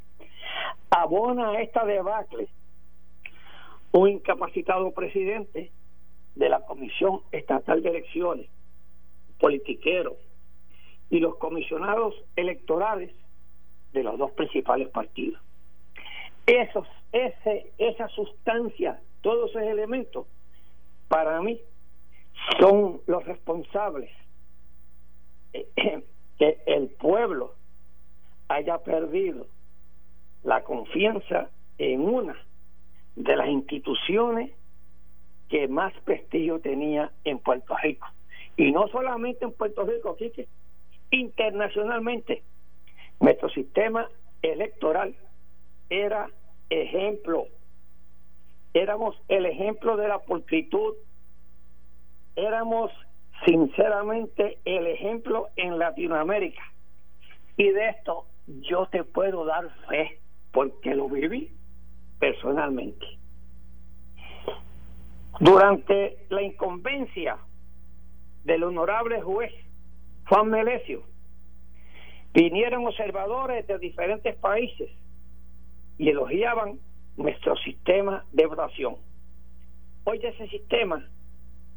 Abona 0.91 1.51
a 1.51 1.63
esta 1.63 1.85
debacle 1.85 2.49
un 3.93 4.09
incapacitado 4.09 4.91
presidente 4.93 5.73
de 6.35 6.49
la 6.49 6.65
Comisión 6.65 7.23
Estatal 7.33 7.83
de 7.83 7.91
Elecciones, 7.91 8.49
politiquero, 9.39 10.17
y 11.11 11.19
los 11.21 11.37
comisionados 11.37 12.15
electorales 12.37 13.13
de 13.93 14.03
los 14.03 14.17
dos 14.19 14.31
principales 14.33 14.89
partidos. 14.89 15.43
Esos, 16.47 16.87
ese, 17.13 17.73
esa 17.77 18.09
sustancia 18.09 19.01
todos 19.23 19.51
esos 19.51 19.63
elementos, 19.63 20.27
para 21.09 21.41
mí, 21.41 21.61
son 22.59 23.01
los 23.07 23.25
responsables 23.25 24.11
que 25.53 26.59
el 26.67 26.89
pueblo 26.89 27.55
haya 28.49 28.79
perdido 28.79 29.47
la 30.43 30.63
confianza 30.65 31.51
en 31.79 32.01
una 32.01 32.37
de 33.17 33.37
las 33.37 33.49
instituciones 33.49 34.51
que 35.49 35.69
más 35.69 35.93
prestigio 36.05 36.61
tenía 36.61 37.13
en 37.25 37.39
Puerto 37.39 37.77
Rico. 37.83 38.07
Y 38.57 38.73
no 38.73 38.89
solamente 38.89 39.45
en 39.45 39.53
Puerto 39.53 39.85
Rico, 39.85 40.17
que 40.17 40.49
internacionalmente. 41.11 42.43
Nuestro 43.21 43.51
sistema 43.51 44.09
electoral 44.43 45.15
era 45.91 46.29
ejemplo 46.71 47.47
éramos 48.75 49.17
el 49.29 49.47
ejemplo 49.47 49.97
de 49.97 50.09
la 50.09 50.19
pulcritud, 50.21 50.95
éramos 52.37 52.91
sinceramente 53.45 54.59
el 54.65 54.87
ejemplo 54.87 55.49
en 55.57 55.79
Latinoamérica. 55.79 56.63
Y 57.57 57.71
de 57.71 57.89
esto 57.91 58.27
yo 58.47 58.87
te 58.87 59.05
puedo 59.05 59.45
dar 59.45 59.69
fe, 59.89 60.21
porque 60.53 60.95
lo 60.95 61.09
viví 61.09 61.51
personalmente. 62.19 63.07
Durante 65.41 66.19
la 66.29 66.43
incumbencia 66.43 67.39
del 68.45 68.65
honorable 68.65 69.21
juez 69.23 69.53
Juan 70.29 70.51
Melesio, 70.51 71.03
vinieron 72.33 72.87
observadores 72.87 73.67
de 73.67 73.79
diferentes 73.79 74.37
países 74.37 74.91
y 75.99 76.09
elogiaban 76.09 76.79
nuestro 77.17 77.57
sistema 77.57 78.25
de 78.33 78.47
votación. 78.47 78.97
Hoy 80.05 80.21
ese 80.23 80.49
sistema 80.49 81.07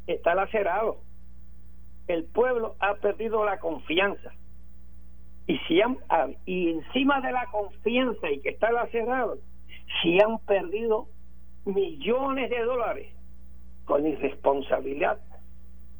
está 0.06 0.34
lacerado. 0.34 0.98
El 2.06 2.24
pueblo 2.24 2.76
ha 2.80 2.94
perdido 2.94 3.44
la 3.44 3.58
confianza. 3.58 4.32
Y, 5.46 5.58
si 5.68 5.80
han, 5.80 5.98
ah, 6.08 6.28
y 6.44 6.70
encima 6.70 7.20
de 7.20 7.32
la 7.32 7.46
confianza 7.46 8.30
y 8.30 8.40
que 8.40 8.50
está 8.50 8.70
lacerado, 8.72 9.38
si 10.02 10.20
han 10.20 10.38
perdido 10.40 11.08
millones 11.64 12.50
de 12.50 12.62
dólares 12.62 13.12
con 13.84 14.06
irresponsabilidad 14.06 15.18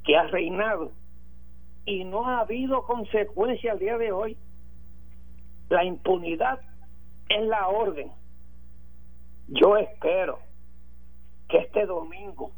que 0.04 0.16
ha 0.16 0.26
reinado 0.28 0.92
y 1.86 2.04
no 2.04 2.26
ha 2.26 2.40
habido 2.40 2.82
consecuencia 2.82 3.72
al 3.72 3.78
día 3.78 3.96
de 3.96 4.12
hoy. 4.12 4.36
La 5.68 5.84
impunidad 5.84 6.60
es 7.28 7.46
la 7.46 7.68
orden. 7.68 8.10
Yo 9.48 9.76
espero 9.76 10.40
que 11.48 11.58
este 11.58 11.86
domingo, 11.86 12.52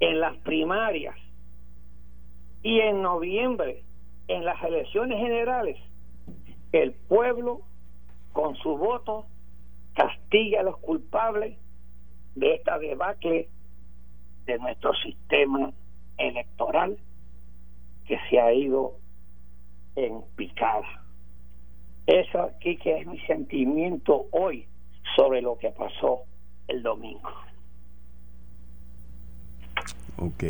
en 0.00 0.20
las 0.20 0.36
primarias 0.38 1.14
y 2.62 2.80
en 2.80 3.02
noviembre, 3.02 3.84
en 4.28 4.44
las 4.44 4.62
elecciones 4.62 5.18
generales, 5.18 5.78
el 6.72 6.92
pueblo 6.92 7.60
con 8.32 8.56
su 8.56 8.76
voto 8.76 9.26
castigue 9.94 10.58
a 10.58 10.62
los 10.62 10.78
culpables 10.78 11.58
de 12.34 12.54
esta 12.54 12.78
debacle 12.78 13.48
de 14.46 14.58
nuestro 14.58 14.94
sistema 14.94 15.72
electoral 16.16 16.98
que 18.06 18.18
se 18.28 18.40
ha 18.40 18.52
ido 18.52 18.96
en 19.96 20.22
picada. 20.36 21.04
Eso 22.06 22.42
aquí 22.42 22.76
que 22.76 22.98
es 22.98 23.06
mi 23.06 23.18
sentimiento 23.20 24.26
hoy 24.32 24.66
sobre 25.16 25.42
lo 25.42 25.58
que 25.58 25.70
pasó 25.70 26.22
el 26.68 26.82
domingo. 26.82 27.30
Ok. 30.16 30.44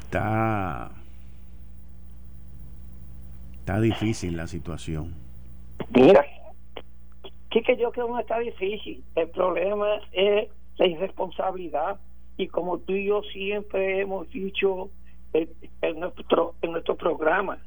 Está. 0.00 0.90
Está 3.60 3.80
difícil 3.80 4.36
la 4.36 4.46
situación. 4.46 5.14
Mira, 5.94 6.24
que 7.62 7.76
yo 7.76 7.90
creo 7.92 8.14
que 8.14 8.20
está 8.20 8.38
difícil. 8.38 9.02
El 9.14 9.28
problema 9.30 10.00
es 10.12 10.48
la 10.76 10.86
irresponsabilidad 10.86 11.98
y 12.36 12.48
como 12.48 12.78
tú 12.78 12.92
y 12.92 13.06
yo 13.06 13.22
siempre 13.22 14.00
hemos 14.00 14.30
dicho 14.30 14.90
en, 15.32 16.00
nuestro 16.00 16.54
en 16.62 16.72
nuestro 16.72 16.96
programa 16.96 17.58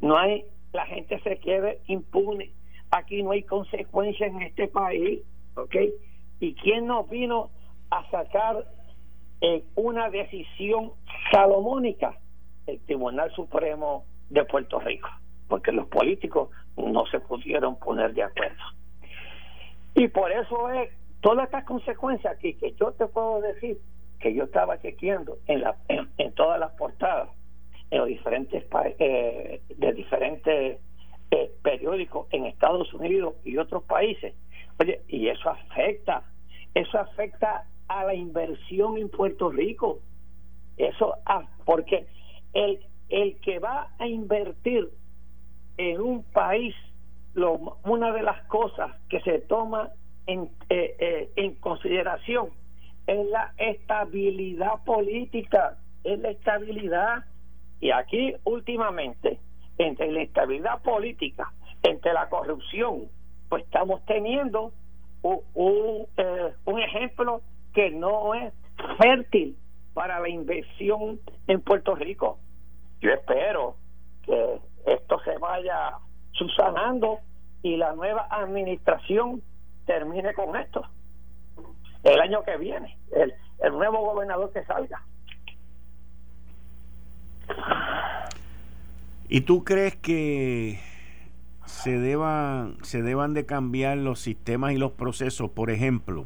no 0.00 0.18
hay 0.18 0.44
la 0.72 0.84
gente 0.86 1.18
se 1.20 1.38
quede 1.38 1.80
impune 1.86 2.50
aquí 2.90 3.22
no 3.22 3.30
hay 3.30 3.42
consecuencias 3.42 4.30
en 4.30 4.42
este 4.42 4.68
país 4.68 5.20
¿ok? 5.54 5.76
y 6.40 6.54
quién 6.54 6.86
nos 6.86 7.08
vino 7.08 7.50
a 7.90 8.10
sacar 8.10 8.64
en 9.40 9.62
una 9.74 10.10
decisión 10.10 10.92
salomónica 11.30 12.18
el 12.66 12.80
Tribunal 12.80 13.30
Supremo 13.32 14.04
de 14.30 14.44
Puerto 14.44 14.80
Rico 14.80 15.08
porque 15.48 15.72
los 15.72 15.86
políticos 15.88 16.50
no 16.76 17.06
se 17.06 17.20
pudieron 17.20 17.78
poner 17.78 18.12
de 18.14 18.22
acuerdo. 18.22 18.62
Y 19.94 20.08
por 20.08 20.30
eso 20.30 20.70
es 20.70 20.90
todas 21.20 21.46
estas 21.46 21.64
consecuencias 21.64 22.34
aquí 22.34 22.54
que 22.54 22.72
yo 22.72 22.92
te 22.92 23.06
puedo 23.06 23.40
decir 23.40 23.78
que 24.20 24.34
yo 24.34 24.44
estaba 24.44 24.80
chequeando 24.80 25.38
en, 25.46 25.60
la, 25.60 25.76
en, 25.88 26.32
todas 26.34 26.58
las 26.58 26.72
portadas 26.72 27.28
en 27.90 27.98
los 27.98 28.08
diferentes 28.08 28.64
eh, 28.98 29.62
de 29.68 29.92
diferentes 29.92 30.80
eh, 31.30 31.52
periódicos 31.62 32.26
en 32.32 32.46
Estados 32.46 32.92
Unidos 32.92 33.34
y 33.44 33.56
otros 33.58 33.84
países. 33.84 34.34
Oye 34.78 35.02
y 35.08 35.28
eso 35.28 35.48
afecta 35.50 36.22
eso 36.74 36.98
afecta 36.98 37.64
a 37.88 38.04
la 38.04 38.14
inversión 38.14 38.98
en 38.98 39.08
Puerto 39.08 39.50
Rico 39.50 40.00
eso 40.76 41.14
ah, 41.24 41.48
porque 41.64 42.06
el 42.52 42.80
el 43.08 43.38
que 43.40 43.58
va 43.58 43.88
a 43.98 44.06
invertir 44.06 44.88
en 45.76 46.00
un 46.00 46.24
país 46.24 46.74
lo, 47.34 47.78
una 47.84 48.12
de 48.12 48.22
las 48.22 48.44
cosas 48.46 48.92
que 49.08 49.20
se 49.20 49.40
toma 49.40 49.90
en, 50.26 50.50
eh, 50.70 51.30
en 51.36 51.54
consideración 51.56 52.48
es 53.06 53.26
la 53.28 53.52
estabilidad 53.58 54.82
política, 54.84 55.78
es 56.02 56.18
la 56.18 56.30
estabilidad. 56.30 57.24
Y 57.80 57.90
aquí 57.90 58.34
últimamente, 58.44 59.38
entre 59.78 60.10
la 60.10 60.22
estabilidad 60.22 60.82
política, 60.82 61.52
entre 61.82 62.12
la 62.14 62.28
corrupción, 62.28 63.04
pues 63.48 63.64
estamos 63.64 64.04
teniendo 64.06 64.72
un, 65.22 66.06
eh, 66.16 66.52
un 66.64 66.80
ejemplo 66.80 67.42
que 67.76 67.90
no 67.90 68.32
es 68.32 68.54
fértil 68.96 69.54
para 69.92 70.18
la 70.18 70.30
inversión 70.30 71.20
en 71.46 71.60
Puerto 71.60 71.94
Rico. 71.94 72.38
Yo 73.02 73.10
espero 73.10 73.76
que 74.22 74.60
esto 74.86 75.20
se 75.20 75.36
vaya 75.36 75.98
subsanando 76.32 77.18
y 77.62 77.76
la 77.76 77.92
nueva 77.92 78.28
administración 78.30 79.42
termine 79.84 80.32
con 80.32 80.56
esto 80.56 80.86
el 82.02 82.18
año 82.18 82.42
que 82.44 82.56
viene, 82.56 82.96
el, 83.12 83.34
el 83.58 83.72
nuevo 83.72 83.98
gobernador 84.00 84.50
que 84.54 84.64
salga. 84.64 85.02
¿Y 89.28 89.42
tú 89.42 89.64
crees 89.64 89.96
que 89.96 90.80
se 91.66 91.98
deban, 91.98 92.78
se 92.82 93.02
deban 93.02 93.34
de 93.34 93.44
cambiar 93.44 93.98
los 93.98 94.20
sistemas 94.20 94.72
y 94.72 94.78
los 94.78 94.92
procesos? 94.92 95.50
Por 95.50 95.70
ejemplo, 95.70 96.24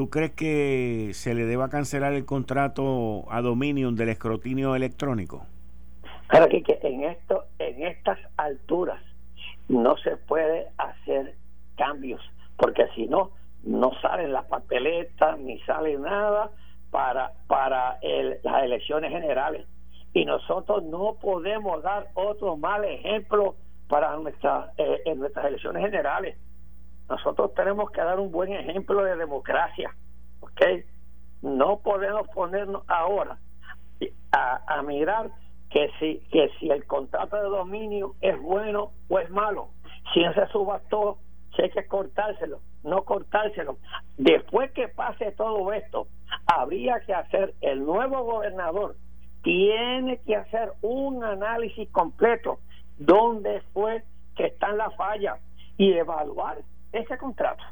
¿tú 0.00 0.08
crees 0.08 0.30
que 0.30 1.10
se 1.12 1.34
le 1.34 1.44
deba 1.44 1.68
cancelar 1.68 2.14
el 2.14 2.24
contrato 2.24 3.26
a 3.30 3.42
Dominion 3.42 3.96
del 3.96 4.08
escrutinio 4.08 4.74
electrónico? 4.74 5.44
Claro 6.28 6.48
que, 6.48 6.78
en 6.82 7.04
esto, 7.04 7.44
en 7.58 7.82
estas 7.82 8.18
alturas 8.38 8.98
no 9.68 9.98
se 9.98 10.16
puede 10.16 10.68
hacer 10.78 11.34
cambios, 11.76 12.22
porque 12.56 12.86
si 12.94 13.08
no 13.08 13.32
no 13.62 13.92
salen 14.00 14.32
las 14.32 14.46
papeletas 14.46 15.38
ni 15.38 15.60
sale 15.64 15.98
nada 15.98 16.50
para 16.90 17.32
para 17.46 17.98
las 18.42 18.62
elecciones 18.64 19.10
generales 19.10 19.66
y 20.14 20.24
nosotros 20.24 20.82
no 20.82 21.18
podemos 21.20 21.82
dar 21.82 22.08
otro 22.14 22.56
mal 22.56 22.86
ejemplo 22.86 23.54
para 23.86 24.16
nuestra, 24.16 24.72
eh, 24.78 25.02
en 25.04 25.18
nuestras 25.18 25.44
elecciones 25.44 25.82
generales 25.84 26.38
nosotros 27.10 27.52
tenemos 27.54 27.90
que 27.90 28.00
dar 28.00 28.18
un 28.18 28.30
buen 28.30 28.52
ejemplo 28.52 29.02
de 29.04 29.16
democracia 29.16 29.94
¿ok? 30.40 30.62
no 31.42 31.80
podemos 31.80 32.26
ponernos 32.28 32.82
ahora 32.88 33.38
a, 34.32 34.82
mirar 34.82 35.30
que 35.68 35.90
si 35.98 36.20
que 36.30 36.48
si 36.58 36.70
el 36.70 36.86
contrato 36.86 37.36
de 37.36 37.48
dominio 37.48 38.14
es 38.20 38.40
bueno 38.40 38.92
o 39.08 39.18
es 39.18 39.28
malo 39.30 39.70
si 40.14 40.22
se 40.22 40.46
subastó 40.48 41.18
si 41.54 41.62
hay 41.62 41.70
que 41.70 41.86
cortárselo 41.86 42.60
no 42.82 43.04
cortárselo. 43.04 43.78
Después 44.16 44.70
que 44.72 44.88
pase 44.88 45.32
todo 45.32 45.72
esto, 45.72 46.06
habría 46.46 47.00
que 47.00 47.14
hacer, 47.14 47.54
el 47.60 47.84
nuevo 47.84 48.22
gobernador 48.24 48.96
tiene 49.42 50.18
que 50.18 50.36
hacer 50.36 50.72
un 50.82 51.24
análisis 51.24 51.88
completo 51.90 52.58
dónde 52.98 53.62
fue 53.72 54.02
que 54.36 54.46
están 54.46 54.76
las 54.76 54.94
fallas 54.96 55.38
y 55.78 55.92
evaluar 55.92 56.58
ese 56.92 57.18
contrato. 57.18 57.62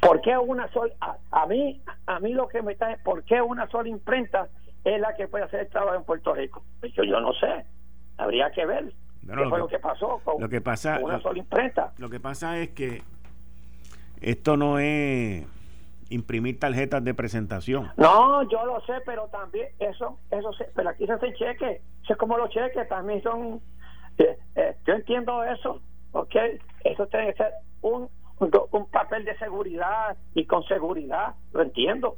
¿Por 0.00 0.20
qué 0.20 0.36
una 0.36 0.68
sola, 0.72 0.92
a, 1.30 1.46
mí, 1.46 1.80
a 2.06 2.18
mí 2.18 2.32
lo 2.34 2.48
que 2.48 2.60
me 2.60 2.72
está 2.72 2.92
es, 2.92 3.00
¿por 3.02 3.22
qué 3.24 3.40
una 3.40 3.68
sola 3.68 3.88
imprenta 3.88 4.48
es 4.84 5.00
la 5.00 5.14
que 5.14 5.28
puede 5.28 5.44
hacer 5.44 5.60
el 5.60 5.68
trabajo 5.68 5.96
en 5.96 6.04
Puerto 6.04 6.34
Rico? 6.34 6.64
Pues 6.80 6.92
yo, 6.94 7.04
yo 7.04 7.20
no 7.20 7.32
sé, 7.34 7.64
habría 8.16 8.50
que 8.50 8.66
ver 8.66 8.92
qué 9.20 9.48
fue 9.48 9.58
lo 9.58 9.68
que 9.68 9.78
pasó 9.78 10.20
con, 10.24 10.40
lo 10.40 10.48
que 10.48 10.60
pasa, 10.60 10.98
una 11.00 11.20
sola 11.20 11.38
imprenta. 11.38 11.92
Lo 11.98 12.10
que 12.10 12.18
pasa 12.18 12.58
es 12.58 12.70
que 12.70 13.02
esto 14.20 14.56
no 14.56 14.80
es 14.80 15.46
imprimir 16.10 16.58
tarjetas 16.58 17.02
de 17.04 17.14
presentación. 17.14 17.90
No, 17.96 18.42
yo 18.48 18.64
lo 18.66 18.80
sé, 18.82 18.94
pero 19.06 19.28
también 19.28 19.68
eso, 19.78 20.18
eso 20.30 20.52
se, 20.54 20.64
pero 20.74 20.90
aquí 20.90 21.06
se 21.06 21.12
hacen 21.12 21.32
cheques, 21.34 21.80
es 22.08 22.16
como 22.16 22.36
los 22.36 22.50
cheques, 22.50 22.88
también 22.88 23.22
son, 23.22 23.60
eh, 24.18 24.36
eh, 24.56 24.76
yo 24.86 24.94
entiendo 24.94 25.42
eso, 25.44 25.80
¿ok? 26.12 26.34
Eso 26.84 27.06
tiene 27.08 27.32
que 27.32 27.38
ser 27.38 27.52
un, 27.82 28.08
un 28.38 28.90
papel 28.90 29.24
de 29.24 29.36
seguridad 29.38 30.16
y 30.34 30.46
con 30.46 30.64
seguridad, 30.64 31.34
lo 31.52 31.62
entiendo. 31.62 32.16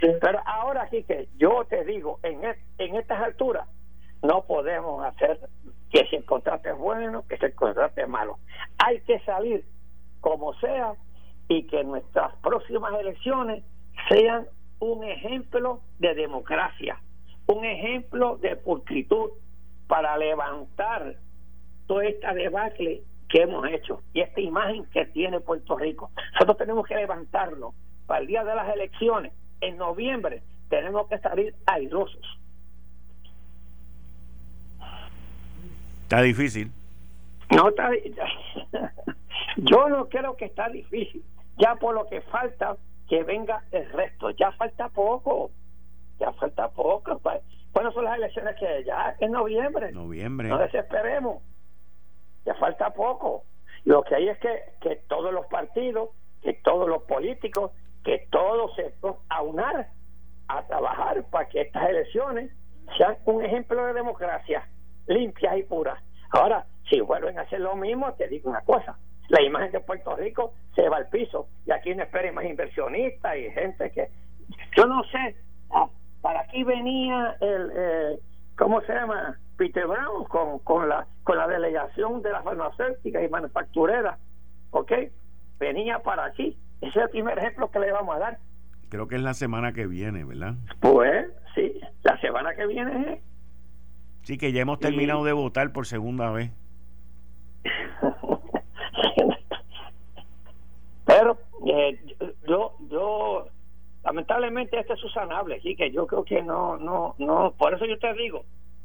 Pero 0.00 0.40
ahora 0.46 0.88
sí 0.90 1.04
que 1.04 1.28
yo 1.36 1.64
te 1.68 1.84
digo, 1.84 2.18
en, 2.22 2.42
en 2.78 2.96
estas 2.96 3.22
alturas 3.22 3.68
no 4.22 4.44
podemos 4.44 5.04
hacer 5.04 5.38
que 5.90 6.06
si 6.06 6.16
el 6.16 6.24
contrato 6.24 6.68
es 6.68 6.76
bueno, 6.76 7.24
que 7.28 7.36
si 7.36 7.44
el 7.44 7.54
contrato 7.54 8.00
es 8.00 8.08
malo. 8.08 8.38
Hay 8.78 9.00
que 9.02 9.20
salir 9.20 9.64
como 10.20 10.54
sea 10.54 10.94
y 11.48 11.66
que 11.66 11.84
nuestras 11.84 12.34
próximas 12.36 12.98
elecciones 12.98 13.64
sean 14.08 14.46
un 14.80 15.04
ejemplo 15.04 15.80
de 15.98 16.14
democracia, 16.14 16.98
un 17.46 17.64
ejemplo 17.64 18.38
de 18.38 18.56
pulcritud 18.56 19.30
para 19.86 20.16
levantar 20.16 21.16
toda 21.92 22.06
esta 22.06 22.32
debacle 22.32 23.02
que 23.28 23.42
hemos 23.42 23.68
hecho 23.68 24.00
y 24.14 24.22
esta 24.22 24.40
imagen 24.40 24.86
que 24.86 25.04
tiene 25.06 25.40
Puerto 25.40 25.76
Rico. 25.76 26.10
Nosotros 26.32 26.56
tenemos 26.56 26.86
que 26.86 26.94
levantarnos 26.94 27.74
para 28.06 28.20
el 28.20 28.28
día 28.28 28.42
de 28.44 28.54
las 28.54 28.74
elecciones. 28.74 29.34
En 29.60 29.76
noviembre 29.76 30.42
tenemos 30.70 31.06
que 31.08 31.18
salir 31.18 31.54
airosos. 31.66 32.38
Está 36.04 36.22
difícil. 36.22 36.72
No 37.50 37.68
está. 37.68 37.90
Yo 39.58 39.88
no 39.90 40.08
creo 40.08 40.34
que 40.34 40.46
está 40.46 40.70
difícil. 40.70 41.22
Ya 41.58 41.74
por 41.74 41.94
lo 41.94 42.06
que 42.06 42.22
falta 42.22 42.78
que 43.06 43.22
venga 43.22 43.64
el 43.70 43.86
resto. 43.92 44.30
Ya 44.30 44.50
falta 44.52 44.88
poco. 44.88 45.50
Ya 46.18 46.32
falta 46.32 46.70
poco. 46.70 47.20
¿Cuándo 47.72 47.92
son 47.92 48.04
las 48.04 48.16
elecciones 48.16 48.56
que 48.58 48.82
ya? 48.86 49.14
En 49.20 49.32
noviembre. 49.32 49.92
Noviembre. 49.92 50.48
No 50.48 50.56
desesperemos 50.56 51.42
ya 52.44 52.54
falta 52.54 52.90
poco. 52.90 53.44
Lo 53.84 54.02
que 54.02 54.14
hay 54.14 54.28
es 54.28 54.38
que, 54.38 54.62
que 54.80 54.96
todos 55.08 55.32
los 55.32 55.46
partidos, 55.46 56.10
que 56.42 56.54
todos 56.54 56.88
los 56.88 57.02
políticos, 57.02 57.72
que 58.04 58.26
todos 58.30 58.74
se 58.74 58.94
aunar 59.28 59.88
a 60.48 60.66
trabajar 60.66 61.24
para 61.30 61.48
que 61.48 61.62
estas 61.62 61.88
elecciones 61.88 62.52
sean 62.96 63.16
un 63.24 63.44
ejemplo 63.44 63.84
de 63.86 63.94
democracia 63.94 64.68
limpia 65.06 65.56
y 65.56 65.62
pura. 65.64 66.02
Ahora, 66.30 66.66
si 66.88 67.00
vuelven 67.00 67.38
a 67.38 67.42
hacer 67.42 67.60
lo 67.60 67.74
mismo, 67.76 68.12
te 68.14 68.28
digo 68.28 68.50
una 68.50 68.62
cosa, 68.62 68.98
la 69.28 69.42
imagen 69.42 69.72
de 69.72 69.80
Puerto 69.80 70.16
Rico 70.16 70.54
se 70.74 70.88
va 70.88 70.98
al 70.98 71.08
piso 71.08 71.48
y 71.66 71.72
aquí 71.72 71.94
no 71.94 72.02
esperen 72.02 72.34
más 72.34 72.44
inversionistas 72.44 73.36
y 73.36 73.50
gente 73.50 73.90
que, 73.90 74.08
yo 74.76 74.86
no 74.86 75.02
sé, 75.04 75.36
ah, 75.70 75.88
para 76.20 76.40
aquí 76.40 76.64
venía 76.64 77.36
el, 77.40 77.72
eh, 77.74 78.18
¿cómo 78.56 78.80
se 78.82 78.92
llama? 78.92 79.38
Peter 79.56 79.86
Brown 79.86 80.24
con, 80.24 80.58
con, 80.60 80.88
la, 80.88 81.06
con 81.24 81.36
la 81.36 81.46
delegación 81.46 82.22
de 82.22 82.30
las 82.30 82.42
farmacéuticas 82.44 83.22
y 83.24 83.28
manufactureras, 83.28 84.18
¿ok? 84.70 84.92
Venía 85.58 85.98
para 86.00 86.24
aquí. 86.24 86.56
Ese 86.80 86.98
es 86.98 87.04
el 87.04 87.10
primer 87.10 87.38
ejemplo 87.38 87.70
que 87.70 87.78
le 87.78 87.92
vamos 87.92 88.16
a 88.16 88.18
dar. 88.18 88.38
Creo 88.88 89.08
que 89.08 89.16
es 89.16 89.22
la 89.22 89.34
semana 89.34 89.72
que 89.72 89.86
viene, 89.86 90.24
¿verdad? 90.24 90.54
Pues 90.80 91.26
sí, 91.54 91.80
la 92.02 92.20
semana 92.20 92.54
que 92.54 92.66
viene 92.66 93.12
es. 93.14 93.20
Sí, 94.22 94.38
que 94.38 94.52
ya 94.52 94.62
hemos 94.62 94.78
terminado 94.78 95.24
de 95.24 95.32
votar 95.32 95.72
por 95.72 95.86
segunda 95.86 96.30
vez. 96.30 96.50
Pero 101.06 101.38
eh, 101.66 102.16
yo, 102.48 102.76
yo, 102.90 103.46
lamentablemente 104.04 104.78
este 104.78 104.94
es 104.94 105.00
susanable, 105.00 105.56
así 105.56 105.76
que 105.76 105.90
yo 105.90 106.06
creo 106.06 106.24
que 106.24 106.42
no, 106.42 106.76
no, 106.76 107.14
no, 107.18 107.52
por 107.58 107.74
eso 107.74 107.84
yo 107.84 107.98
te 107.98 108.12
digo, 108.14 108.44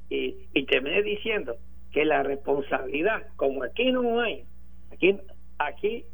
y, 0.09 0.35
y 0.53 0.65
terminé 0.65 1.01
diciendo 1.03 1.55
que 1.91 2.05
la 2.05 2.23
responsabilidad, 2.23 3.27
como 3.35 3.63
aquí 3.63 3.91
no 3.91 4.19
hay, 4.19 4.43
aquí, 4.91 5.17
aquí 5.57 6.05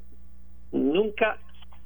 nunca, 0.71 1.37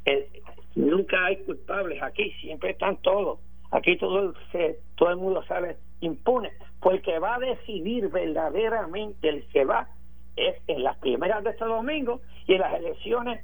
eh, 0.06 0.30
nunca 0.76 1.26
hay 1.26 1.38
culpables, 1.38 2.02
aquí 2.02 2.32
siempre 2.42 2.72
están 2.72 2.98
todos, 2.98 3.40
aquí 3.72 3.98
todo 3.98 4.34
el, 4.54 4.76
todo 4.96 5.10
el 5.10 5.18
mundo 5.18 5.44
sale 5.48 5.78
impune, 6.02 6.52
pues 6.80 6.98
el 6.98 7.02
que 7.02 7.20
va 7.20 7.36
a 7.36 7.40
decidir 7.40 8.10
verdaderamente 8.10 9.30
el 9.30 9.48
que 9.48 9.66
va 9.66 9.90
es 10.36 10.56
en 10.68 10.84
las 10.84 10.98
primeras 11.00 11.44
de 11.44 11.50
este 11.50 11.66
domingo 11.66 12.22
y 12.46 12.54
en 12.54 12.62
las 12.62 12.76
elecciones 12.76 13.44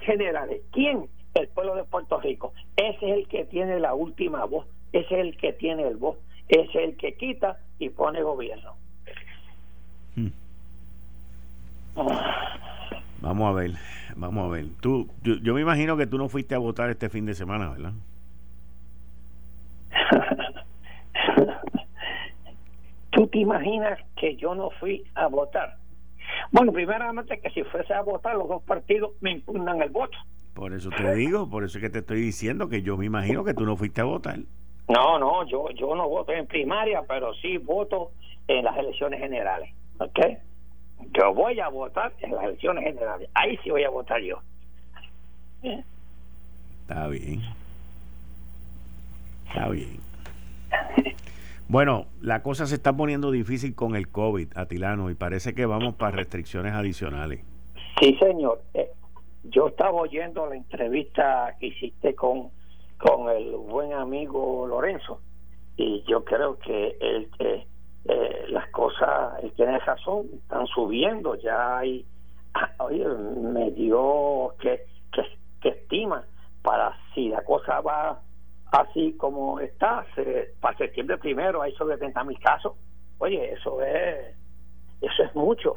generales. 0.00 0.60
¿Quién? 0.70 1.08
El 1.34 1.48
pueblo 1.48 1.74
de 1.74 1.84
Puerto 1.84 2.20
Rico. 2.20 2.52
Ese 2.76 3.10
es 3.10 3.16
el 3.16 3.28
que 3.28 3.46
tiene 3.46 3.80
la 3.80 3.94
última 3.94 4.44
voz, 4.44 4.66
ese 4.92 5.14
es 5.14 5.26
el 5.26 5.36
que 5.38 5.54
tiene 5.54 5.88
el 5.88 5.96
voz 5.96 6.18
es 6.60 6.74
el 6.74 6.96
que 6.96 7.14
quita 7.14 7.58
y 7.78 7.88
pone 7.88 8.22
gobierno. 8.22 8.74
Hmm. 10.14 10.28
Vamos 13.20 13.48
a 13.48 13.52
ver, 13.52 13.72
vamos 14.16 14.44
a 14.44 14.48
ver. 14.48 14.66
Tú, 14.80 15.08
yo, 15.22 15.54
me 15.54 15.60
imagino 15.60 15.96
que 15.96 16.06
tú 16.06 16.18
no 16.18 16.28
fuiste 16.28 16.54
a 16.54 16.58
votar 16.58 16.90
este 16.90 17.08
fin 17.08 17.24
de 17.24 17.34
semana, 17.34 17.70
¿verdad? 17.70 17.92
¿Tú 23.10 23.26
te 23.28 23.38
imaginas 23.38 23.98
que 24.16 24.36
yo 24.36 24.54
no 24.54 24.70
fui 24.70 25.04
a 25.14 25.28
votar? 25.28 25.76
Bueno, 26.50 26.72
primeramente 26.72 27.40
que 27.40 27.50
si 27.50 27.62
fuese 27.64 27.94
a 27.94 28.02
votar 28.02 28.36
los 28.36 28.48
dos 28.48 28.62
partidos 28.62 29.12
me 29.20 29.32
impugnan 29.32 29.80
el 29.82 29.90
voto. 29.90 30.18
Por 30.54 30.72
eso 30.72 30.90
te 30.90 31.14
digo, 31.14 31.48
por 31.48 31.64
eso 31.64 31.78
es 31.78 31.82
que 31.82 31.90
te 31.90 32.00
estoy 32.00 32.20
diciendo 32.20 32.68
que 32.68 32.82
yo 32.82 32.96
me 32.96 33.06
imagino 33.06 33.44
que 33.44 33.54
tú 33.54 33.64
no 33.64 33.76
fuiste 33.76 34.00
a 34.00 34.04
votar. 34.04 34.40
No, 34.88 35.18
no, 35.18 35.46
yo, 35.46 35.70
yo 35.70 35.94
no 35.94 36.08
voto 36.08 36.32
en 36.32 36.46
primaria, 36.46 37.02
pero 37.06 37.34
sí 37.34 37.56
voto 37.58 38.10
en 38.48 38.64
las 38.64 38.76
elecciones 38.76 39.20
generales. 39.20 39.70
¿Ok? 39.98 40.18
Yo 41.16 41.34
voy 41.34 41.60
a 41.60 41.68
votar 41.68 42.12
en 42.20 42.34
las 42.34 42.44
elecciones 42.44 42.84
generales. 42.84 43.28
Ahí 43.34 43.58
sí 43.62 43.70
voy 43.70 43.84
a 43.84 43.90
votar 43.90 44.20
yo. 44.20 44.38
Está 45.62 47.08
bien. 47.08 47.40
Está 49.48 49.68
bien. 49.68 50.00
Bueno, 51.68 52.06
la 52.20 52.42
cosa 52.42 52.66
se 52.66 52.74
está 52.74 52.94
poniendo 52.94 53.30
difícil 53.30 53.74
con 53.74 53.96
el 53.96 54.08
COVID, 54.08 54.56
Atilano, 54.56 55.08
y 55.08 55.14
parece 55.14 55.54
que 55.54 55.64
vamos 55.64 55.94
para 55.94 56.16
restricciones 56.16 56.74
adicionales. 56.74 57.40
Sí, 57.98 58.14
señor. 58.20 58.62
Eh, 58.74 58.90
yo 59.44 59.68
estaba 59.68 59.92
oyendo 59.92 60.46
la 60.46 60.56
entrevista 60.56 61.56
que 61.58 61.68
hiciste 61.68 62.14
con 62.14 62.50
con 63.02 63.28
el 63.28 63.56
buen 63.56 63.92
amigo 63.92 64.64
Lorenzo 64.66 65.20
y 65.76 66.04
yo 66.06 66.24
creo 66.24 66.56
que 66.58 66.96
él, 67.00 67.28
eh, 67.40 67.66
eh, 68.04 68.44
las 68.48 68.68
cosas, 68.70 69.42
él 69.42 69.52
tiene 69.56 69.78
razón, 69.80 70.26
están 70.34 70.66
subiendo, 70.68 71.34
ya 71.34 71.78
hay, 71.78 72.06
ah, 72.54 72.70
oye, 72.78 73.04
me 73.04 73.72
dio 73.72 74.54
que, 74.60 74.86
que, 75.60 75.68
estima 75.68 76.24
para 76.62 76.96
si 77.12 77.28
la 77.28 77.42
cosa 77.44 77.80
va 77.80 78.20
así 78.70 79.16
como 79.16 79.58
está, 79.58 80.06
para 80.60 80.78
septiembre 80.78 81.18
primero 81.18 81.60
hay 81.60 81.72
sobre 81.72 81.98
30 81.98 82.24
mil 82.24 82.38
casos, 82.38 82.74
oye, 83.18 83.52
eso 83.52 83.82
es, 83.82 84.36
eso 85.00 85.22
es 85.24 85.34
mucho. 85.34 85.76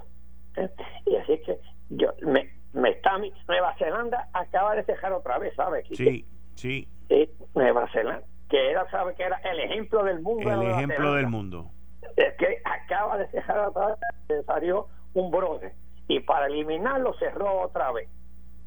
¿eh? 0.57 0.69
Y 1.07 1.15
así 1.15 1.39
que 1.39 1.59
yo, 1.89 2.09
me, 2.21 2.51
me 2.73 2.91
está, 2.91 3.17
Nueva 3.47 3.75
Zelanda 3.77 4.29
acaba 4.33 4.75
de 4.75 4.83
dejar 4.83 5.11
otra 5.13 5.39
vez, 5.39 5.55
¿sabes? 5.55 5.87
Sí, 5.91 6.25
sí 6.53 6.87
de 7.07 7.29
Nueva 7.53 7.87
Zelanda, 7.91 8.25
que 8.49 8.71
era, 8.71 8.89
sabe 8.89 9.15
que 9.15 9.23
era 9.23 9.37
el 9.37 9.59
ejemplo 9.59 10.03
del 10.03 10.21
mundo. 10.21 10.51
El 10.51 10.69
ejemplo 10.69 11.13
del 11.13 11.27
mundo. 11.27 11.71
Es 12.15 12.35
que 12.35 12.61
acaba 12.63 13.17
de 13.17 13.27
cerrar 13.27 13.65
atrás, 13.69 13.97
salió 14.45 14.87
un 15.13 15.31
brote 15.31 15.73
y 16.07 16.19
para 16.19 16.47
eliminarlo 16.47 17.13
cerró 17.15 17.61
otra 17.61 17.91
vez. 17.91 18.09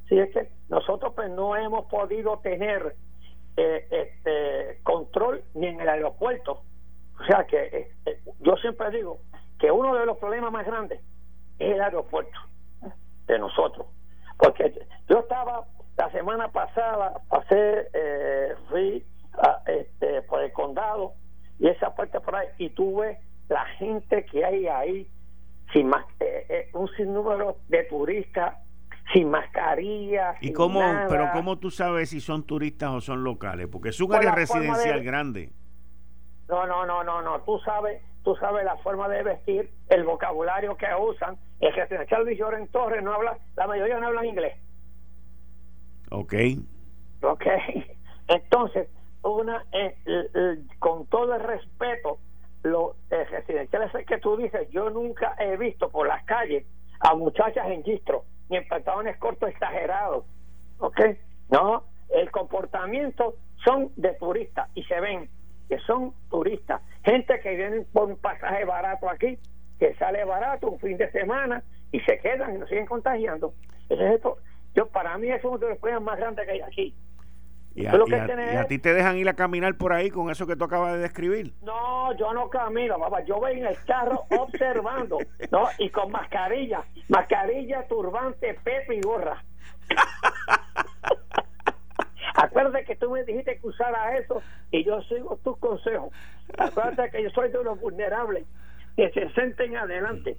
Si 0.09 0.19
es 0.19 0.33
que 0.33 0.51
nosotros 0.69 1.13
pues 1.15 1.31
no 1.31 1.57
hemos 1.57 1.87
podido 1.87 2.39
tener 2.39 2.97
eh, 3.57 3.87
este 3.91 4.81
control 4.83 5.43
ni 5.55 5.67
en 5.67 5.81
el 5.81 5.89
aeropuerto. 5.89 6.63
O 7.21 7.25
sea 7.25 7.45
que 7.47 7.57
eh, 7.57 7.93
eh, 8.07 8.21
yo 8.41 8.57
siempre 8.57 8.91
digo 8.91 9.19
que 9.59 9.71
uno 9.71 9.95
de 9.95 10.07
los 10.07 10.17
problemas 10.19 10.53
más 10.53 10.67
grandes 10.67 11.01
es 11.59 11.75
el 11.75 11.81
aeropuerto 11.81 12.39
de 13.27 13.39
nosotros. 13.39 13.87
Porque 14.39 14.73
yo 15.09 15.19
estaba 15.19 15.67
la 15.99 16.11
semana 16.13 16.49
pasada 16.49 17.21
pasé, 17.29 17.89
eh, 17.93 18.55
fui 18.69 19.05
este, 19.67 20.23
por 20.23 20.41
el 20.41 20.53
condado 20.53 21.15
y 21.59 21.67
esa 21.67 21.95
parte 21.95 22.21
por 22.21 22.37
ahí 22.37 22.47
y 22.57 22.71
tuve 22.71 23.19
la 23.49 23.65
gente 23.79 24.25
que 24.27 24.45
hay 24.45 24.69
ahí 24.69 25.11
sin 25.73 25.89
más, 25.89 26.07
eh, 26.21 26.47
eh, 26.49 26.71
un 26.75 26.89
sinnúmero 26.97 27.57
de 27.69 27.83
turistas 27.85 28.55
sin 29.13 29.29
mascarilla. 29.29 30.37
¿Y 30.41 30.53
cómo, 30.53 30.81
pero 31.09 31.31
cómo 31.33 31.59
tú 31.59 31.71
sabes 31.71 32.11
si 32.11 32.21
son 32.21 32.45
turistas 32.45 32.91
o 32.91 33.01
son 33.01 33.25
locales? 33.25 33.67
Porque 33.67 33.89
es 33.89 34.01
un 34.01 34.15
área 34.15 34.33
residencial 34.33 35.03
grande. 35.03 35.51
No, 36.49 36.65
no, 36.67 36.87
no, 36.87 37.03
no, 37.03 37.23
no. 37.23 37.41
Tú 37.41 37.59
sabes, 37.65 38.01
tú 38.23 38.37
sabes 38.37 38.65
la 38.65 38.77
forma 38.79 39.09
de 39.09 39.23
vestir, 39.25 39.71
el 39.89 40.05
vocabulario 40.05 40.77
que 40.77 40.87
usan. 40.99 41.37
El 41.61 41.75
residencial 41.75 42.27
en 42.29 42.69
Torres 42.69 43.03
no 43.03 43.15
habla, 43.15 43.37
la 43.57 43.67
mayoría 43.67 43.99
no 43.99 44.07
hablan 44.07 44.27
inglés. 44.27 44.55
Ok. 46.11 46.35
Ok. 47.23 47.45
Entonces, 48.29 48.89
una 49.23 49.65
eh, 49.73 49.95
con 50.79 51.07
todo 51.07 51.35
el 51.35 51.43
respeto, 51.43 52.19
los 52.63 52.97
residenciales 53.09 53.93
que 54.07 54.19
tú 54.19 54.37
dices, 54.37 54.69
yo 54.71 54.91
nunca 54.91 55.35
he 55.39 55.57
visto 55.57 55.91
por 55.91 56.07
las 56.07 56.25
calles 56.25 56.67
a 57.01 57.15
muchachas 57.15 57.67
en 57.69 57.83
gistro 57.85 58.25
ni 58.49 58.57
en 58.57 58.69
pantalones 58.69 59.17
cortos 59.19 59.51
exagerados. 59.51 60.25
¿Ok? 60.79 61.01
No, 61.51 61.85
el 62.11 62.31
comportamiento 62.31 63.37
son 63.65 63.91
de 63.97 64.15
turistas 64.15 64.69
y 64.75 64.85
se 64.85 65.01
ven 65.01 65.29
que 65.69 65.79
son 65.81 66.15
turistas, 66.31 66.81
gente 67.05 67.39
que 67.41 67.55
vienen 67.55 67.87
por 67.93 68.05
un 68.05 68.17
pasaje 68.17 68.65
barato 68.65 69.09
aquí, 69.11 69.39
que 69.79 69.95
sale 69.97 70.25
barato 70.25 70.71
un 70.71 70.81
fin 70.81 70.97
de 70.97 71.11
semana 71.11 71.63
y 71.93 72.01
se 72.01 72.19
quedan 72.21 72.55
y 72.55 72.59
nos 72.59 72.69
siguen 72.69 72.87
contagiando. 72.87 73.53
Eso 73.91 74.03
es 74.03 74.15
esto. 74.15 74.39
Yo, 74.79 74.87
para 74.87 75.19
mí, 75.19 75.29
es 75.29 75.45
uno 75.45 75.59
de 75.59 75.71
los 75.71 75.79
problemas 75.79 76.05
más 76.05 76.19
grandes 76.21 76.47
que 76.47 76.53
hay 76.53 76.61
aquí. 76.61 76.95
Y 77.75 77.87
a, 77.87 78.65
ti 78.69 78.79
te 78.79 78.95
dejan 78.95 79.17
ir 79.17 79.29
a 79.29 79.35
caminar 79.35 79.77
por 79.77 79.93
ahí 79.93 80.09
con 80.09 80.31
eso 80.31 80.47
que 80.47 80.55
tú 80.55 80.63
acabas 80.63 80.93
de 80.93 81.01
describir. 81.01 81.53
No, 81.63 82.17
yo 82.17 82.33
no 82.33 82.49
camino, 82.49 82.97
papá. 82.97 83.25
Yo 83.25 83.41
voy 83.41 83.59
en 83.59 83.67
el 83.67 83.77
carro 83.87 84.23
observando, 84.31 85.19
¿no? 85.51 85.65
Y 85.79 85.91
con 85.91 86.13
mascarilla, 86.13 86.85
mascarilla, 87.09 87.89
turbante, 87.89 88.55
pepe 88.63 88.95
y 88.95 89.01
gorra. 89.01 89.43
Acuérdate 92.37 92.85
que 92.85 92.95
tú 92.95 93.11
me 93.11 93.25
dijiste 93.25 93.59
que 93.59 93.67
usara 93.67 94.17
eso 94.17 94.41
y 94.71 94.85
yo 94.85 95.03
sigo 95.03 95.41
tus 95.43 95.59
consejos. 95.59 96.13
Acuérdate 96.57 97.11
que 97.11 97.25
yo 97.25 97.31
soy 97.31 97.51
de 97.51 97.65
los 97.65 97.81
vulnerables 97.81 98.45
que 98.95 99.11
se 99.11 99.29
sienten 99.31 99.77
adelante. 99.77 100.37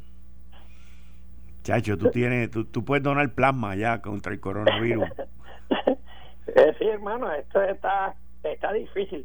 Chacho, 1.69 1.99
tú 1.99 2.09
tienes, 2.09 2.49
tú, 2.49 2.65
tú 2.65 2.83
puedes 2.83 3.03
donar 3.03 3.31
plasma 3.35 3.75
ya 3.75 4.01
contra 4.01 4.33
el 4.33 4.39
coronavirus. 4.39 5.07
Eh, 6.55 6.75
sí, 6.79 6.85
hermano, 6.87 7.31
esto 7.31 7.61
está, 7.61 8.15
está 8.41 8.73
difícil. 8.73 9.23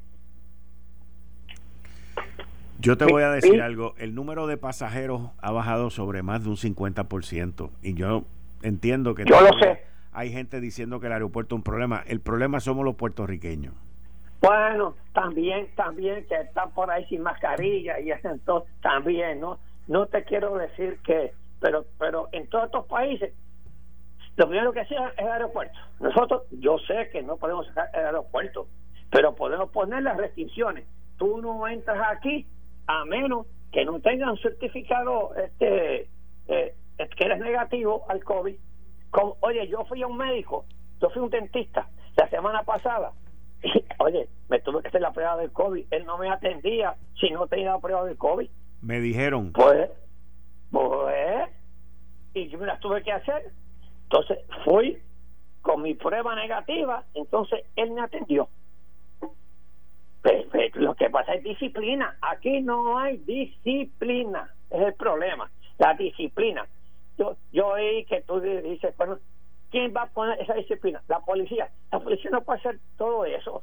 Yo 2.78 2.98
te 2.98 3.06
voy 3.06 3.22
a 3.22 3.30
decir 3.30 3.62
algo, 3.62 3.94
el 3.96 4.14
número 4.14 4.46
de 4.46 4.58
pasajeros 4.58 5.30
ha 5.40 5.50
bajado 5.50 5.88
sobre 5.88 6.22
más 6.22 6.44
de 6.44 6.50
un 6.50 6.56
50% 6.56 7.70
y 7.80 7.94
yo 7.94 8.24
entiendo 8.62 9.14
que 9.14 9.24
yo 9.24 9.40
lo 9.40 9.58
sé. 9.58 9.84
hay 10.12 10.32
gente 10.32 10.60
diciendo 10.60 11.00
que 11.00 11.06
el 11.06 11.14
aeropuerto 11.14 11.54
es 11.54 11.60
un 11.60 11.62
problema, 11.62 12.04
el 12.06 12.20
problema 12.20 12.60
somos 12.60 12.84
los 12.84 12.94
puertorriqueños. 12.94 13.72
Bueno, 14.42 14.94
también, 15.14 15.68
también 15.76 16.26
que 16.26 16.34
están 16.34 16.72
por 16.72 16.90
ahí 16.90 17.06
sin 17.06 17.22
mascarilla 17.22 17.98
y 18.00 18.12
todo, 18.44 18.66
también, 18.82 19.40
¿no? 19.40 19.58
No 19.88 20.04
te 20.08 20.24
quiero 20.24 20.58
decir 20.58 20.98
que, 21.06 21.32
pero, 21.60 21.84
pero 21.98 22.28
en 22.32 22.48
todos 22.48 22.66
estos 22.66 22.86
países 22.86 23.32
lo 24.36 24.48
primero 24.48 24.72
que 24.72 24.80
hacía 24.80 25.08
es 25.08 25.18
el 25.18 25.28
aeropuerto. 25.28 25.78
Nosotros, 26.00 26.42
yo 26.50 26.78
sé 26.78 27.08
que 27.12 27.22
no 27.22 27.36
podemos 27.36 27.66
sacar 27.68 27.88
el 27.94 28.06
aeropuerto, 28.06 28.66
pero 29.10 29.34
podemos 29.34 29.70
poner 29.70 30.02
las 30.02 30.16
restricciones. 30.16 30.86
Tú 31.16 31.40
no 31.40 31.66
entras 31.68 31.98
aquí 32.10 32.46
a 32.86 33.04
menos 33.04 33.46
que 33.70 33.84
no 33.84 34.00
tengas 34.00 34.30
un 34.30 34.38
certificado 34.38 35.34
este 35.36 36.08
eh, 36.48 36.74
que 36.96 37.24
eres 37.24 37.38
negativo 37.38 38.04
al 38.08 38.22
COVID. 38.24 38.56
oye, 39.40 39.68
yo 39.68 39.84
fui 39.84 40.02
a 40.02 40.06
un 40.06 40.16
médico, 40.16 40.64
yo 41.00 41.10
fui 41.10 41.20
a 41.20 41.24
un 41.24 41.30
dentista 41.30 41.88
la 42.16 42.28
semana 42.28 42.62
pasada. 42.64 43.12
Y, 43.62 43.82
oye, 43.98 44.28
me 44.50 44.60
tuve 44.60 44.82
que 44.82 44.88
hacer 44.88 45.00
la 45.00 45.12
prueba 45.12 45.36
del 45.36 45.50
COVID. 45.50 45.86
Él 45.90 46.04
no 46.04 46.18
me 46.18 46.28
atendía 46.28 46.96
si 47.18 47.30
no 47.30 47.46
tenía 47.46 47.70
la 47.70 47.78
prueba 47.78 48.04
del 48.04 48.18
COVID. 48.18 48.48
Me 48.82 49.00
dijeron. 49.00 49.52
Pues, 49.52 49.88
pues, 50.74 51.50
y 52.34 52.48
yo 52.48 52.58
me 52.58 52.66
las 52.66 52.80
tuve 52.80 53.02
que 53.02 53.12
hacer 53.12 53.52
entonces 54.04 54.38
fui 54.64 55.02
con 55.62 55.82
mi 55.82 55.94
prueba 55.94 56.34
negativa, 56.34 57.04
entonces 57.14 57.64
él 57.74 57.90
me 57.92 58.02
atendió. 58.02 58.48
lo 60.74 60.94
que 60.94 61.10
pasa 61.10 61.34
es 61.34 61.42
disciplina. 61.42 62.16
Aquí 62.20 62.60
no 62.60 62.98
hay 62.98 63.16
disciplina. 63.18 64.54
Es 64.70 64.80
el 64.80 64.94
problema. 64.94 65.50
La 65.78 65.94
disciplina. 65.94 66.66
Yo, 67.18 67.36
yo 67.52 67.68
oí 67.68 68.04
que 68.04 68.22
tú 68.22 68.40
dices, 68.40 68.96
bueno, 68.96 69.18
¿quién 69.70 69.92
va 69.96 70.02
a 70.02 70.06
poner 70.06 70.40
esa 70.40 70.54
disciplina? 70.54 71.02
La 71.08 71.20
policía. 71.20 71.68
La 71.90 72.00
policía 72.00 72.30
no 72.30 72.42
puede 72.42 72.60
hacer 72.60 72.78
todo 72.96 73.24
eso. 73.24 73.62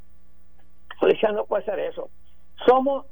La 0.89 0.95
policía 1.00 1.32
no 1.32 1.45
puede 1.45 1.63
hacer 1.63 1.80
eso. 1.80 2.10
Somos, 2.65 3.06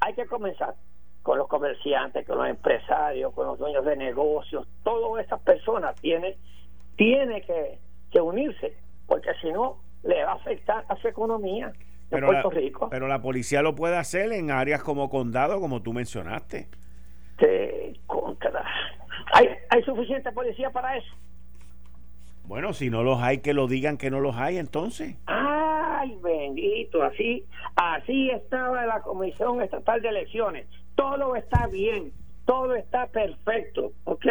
hay 0.00 0.14
que 0.14 0.26
comenzar 0.26 0.74
con 1.22 1.38
los 1.38 1.48
comerciantes, 1.48 2.26
con 2.26 2.38
los 2.38 2.48
empresarios, 2.48 3.32
con 3.34 3.46
los 3.46 3.58
dueños 3.58 3.84
de 3.84 3.96
negocios. 3.96 4.66
Todas 4.82 5.24
esas 5.24 5.40
personas 5.40 5.94
tienen 6.00 6.34
tiene 7.00 7.40
que, 7.42 8.20
unirse, 8.20 8.74
porque 9.06 9.30
si 9.40 9.50
no, 9.50 9.78
le 10.02 10.22
va 10.22 10.32
a 10.32 10.34
afectar 10.34 10.84
a 10.86 10.96
su 10.96 11.08
economía 11.08 11.72
en 12.10 12.26
Puerto 12.26 12.50
Rico. 12.50 12.88
Pero 12.90 13.08
la 13.08 13.22
policía 13.22 13.62
lo 13.62 13.74
puede 13.74 13.96
hacer 13.96 14.30
en 14.32 14.50
áreas 14.50 14.82
como 14.82 15.08
condado, 15.08 15.60
como 15.60 15.80
tú 15.80 15.94
mencionaste. 15.94 16.68
contra. 18.06 18.64
¿Hay, 19.32 19.48
¿Hay 19.70 19.82
suficiente 19.82 20.30
policía 20.32 20.68
para 20.70 20.98
eso? 20.98 21.08
Bueno, 22.44 22.74
si 22.74 22.90
no 22.90 23.02
los 23.02 23.22
hay, 23.22 23.38
que 23.38 23.54
lo 23.54 23.66
digan 23.66 23.96
que 23.96 24.10
no 24.10 24.20
los 24.20 24.36
hay 24.36 24.58
entonces. 24.58 25.16
Ay, 25.24 26.18
bendito, 26.22 27.02
así, 27.02 27.46
así 27.76 28.28
estaba 28.28 28.84
la 28.84 29.00
Comisión 29.00 29.62
Estatal 29.62 30.02
de 30.02 30.08
Elecciones. 30.08 30.66
Todo 31.00 31.34
está 31.34 31.66
bien, 31.66 32.12
todo 32.44 32.74
está 32.74 33.06
perfecto, 33.06 33.92
¿ok? 34.04 34.26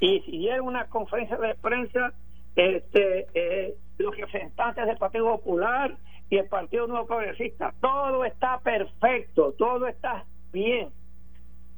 y 0.00 0.20
si 0.20 0.46
era 0.46 0.62
una 0.62 0.86
conferencia 0.88 1.38
de 1.38 1.54
prensa 1.54 2.12
este 2.54 3.26
eh, 3.32 3.74
los 3.96 4.14
representantes 4.14 4.86
del 4.86 4.98
Partido 4.98 5.24
Popular 5.36 5.96
y 6.28 6.36
el 6.36 6.46
Partido 6.48 6.86
Nuevo 6.86 7.06
Progresista 7.06 7.72
todo 7.80 8.26
está 8.26 8.58
perfecto 8.60 9.54
todo 9.56 9.86
está 9.86 10.24
bien. 10.52 10.90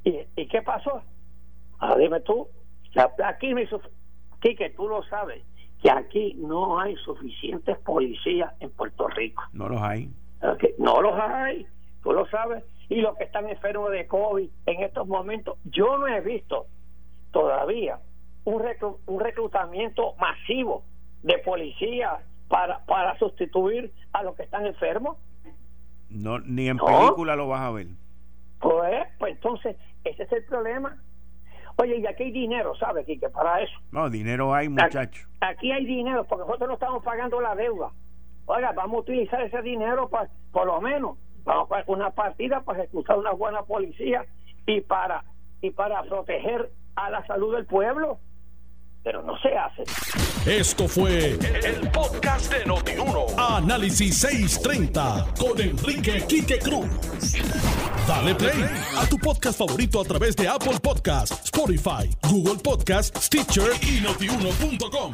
Y, 0.03 0.19
y 0.35 0.47
qué 0.47 0.61
pasó 0.63 1.01
ah, 1.79 1.95
dime 1.97 2.19
tú. 2.21 2.47
Aquí 3.23 3.53
me 3.53 3.67
aquí 4.31 4.55
que 4.55 4.69
tú 4.71 4.89
lo 4.89 5.01
sabes 5.03 5.43
que 5.81 5.89
aquí 5.89 6.33
no 6.37 6.77
hay 6.77 6.93
suficientes 6.97 7.77
policías 7.79 8.53
en 8.59 8.69
Puerto 8.71 9.07
Rico. 9.07 9.43
No 9.53 9.69
los 9.69 9.81
hay. 9.81 10.09
No 10.77 11.01
los 11.01 11.13
hay 11.13 11.65
tú 12.03 12.13
lo 12.13 12.25
sabes 12.27 12.63
y 12.89 13.01
los 13.01 13.17
que 13.17 13.25
están 13.25 13.49
enfermos 13.49 13.91
de 13.91 14.07
COVID 14.07 14.49
en 14.65 14.83
estos 14.83 15.07
momentos 15.07 15.57
yo 15.65 15.97
no 15.97 16.07
he 16.07 16.21
visto 16.21 16.67
todavía 17.31 17.99
un, 18.45 19.19
reclutamiento 19.19 20.15
masivo 20.15 20.83
de 21.23 21.37
policías 21.39 22.21
para, 22.47 22.83
para 22.85 23.17
sustituir 23.19 23.93
a 24.13 24.23
los 24.23 24.35
que 24.35 24.43
están 24.43 24.65
enfermos. 24.65 25.17
No, 26.09 26.39
ni 26.39 26.67
en 26.67 26.77
película 26.77 27.35
lo 27.35 27.47
vas 27.47 27.61
a 27.61 27.71
ver. 27.71 27.87
Pues, 28.59 29.07
pues 29.19 29.35
entonces, 29.35 29.77
ese 30.03 30.23
es 30.23 30.31
el 30.31 30.45
problema. 30.45 30.97
Oye, 31.77 31.97
y 31.97 32.07
aquí 32.07 32.23
hay 32.23 32.31
dinero, 32.31 32.75
¿sabes, 32.75 33.05
que 33.05 33.17
Para 33.29 33.61
eso. 33.61 33.73
No, 33.91 34.09
dinero 34.09 34.53
hay, 34.53 34.67
muchacho. 34.67 35.27
Aquí, 35.39 35.71
hay 35.71 35.85
dinero, 35.85 36.25
porque 36.25 36.45
nosotros 36.45 36.67
no 36.67 36.73
estamos 36.73 37.03
pagando 37.03 37.39
la 37.39 37.55
deuda. 37.55 37.91
Oiga, 38.47 38.73
vamos 38.73 38.97
a 38.97 38.99
utilizar 39.01 39.41
ese 39.41 39.61
dinero 39.61 40.09
para, 40.09 40.29
por 40.51 40.65
lo 40.65 40.81
menos, 40.81 41.17
vamos 41.53 41.71
a 41.71 41.83
una 41.87 42.11
partida 42.11 42.61
para 42.61 42.79
ejecutar 42.79 43.17
una 43.17 43.31
buena 43.31 43.63
policía 43.63 44.25
y 44.65 44.81
para, 44.81 45.23
y 45.61 45.71
para 45.71 46.03
proteger 46.03 46.71
a 46.95 47.09
la 47.09 47.25
salud 47.27 47.55
del 47.55 47.65
pueblo 47.65 48.19
pero 49.03 49.23
no 49.23 49.37
se 49.39 49.49
hace. 49.49 49.83
Esto 50.45 50.87
fue 50.87 51.31
el, 51.31 51.89
podcast 51.91 52.51
de 52.53 52.65
Notiuno. 52.65 53.25
Análisis 53.37 54.17
630 54.19 55.27
con 55.39 55.59
Enrique 55.59 56.23
Quique 56.27 56.59
Cruz. 56.59 56.87
Dale 58.07 58.35
play 58.35 58.65
a 58.97 59.07
tu 59.07 59.17
podcast 59.17 59.57
favorito 59.57 60.01
a 60.01 60.03
través 60.03 60.35
de 60.35 60.47
Apple 60.47 60.79
Podcasts, 60.81 61.45
Spotify, 61.45 62.09
Google 62.29 62.61
Podcasts, 62.61 63.25
Stitcher 63.25 63.71
y 63.81 64.01
notiuno.com. 64.01 65.13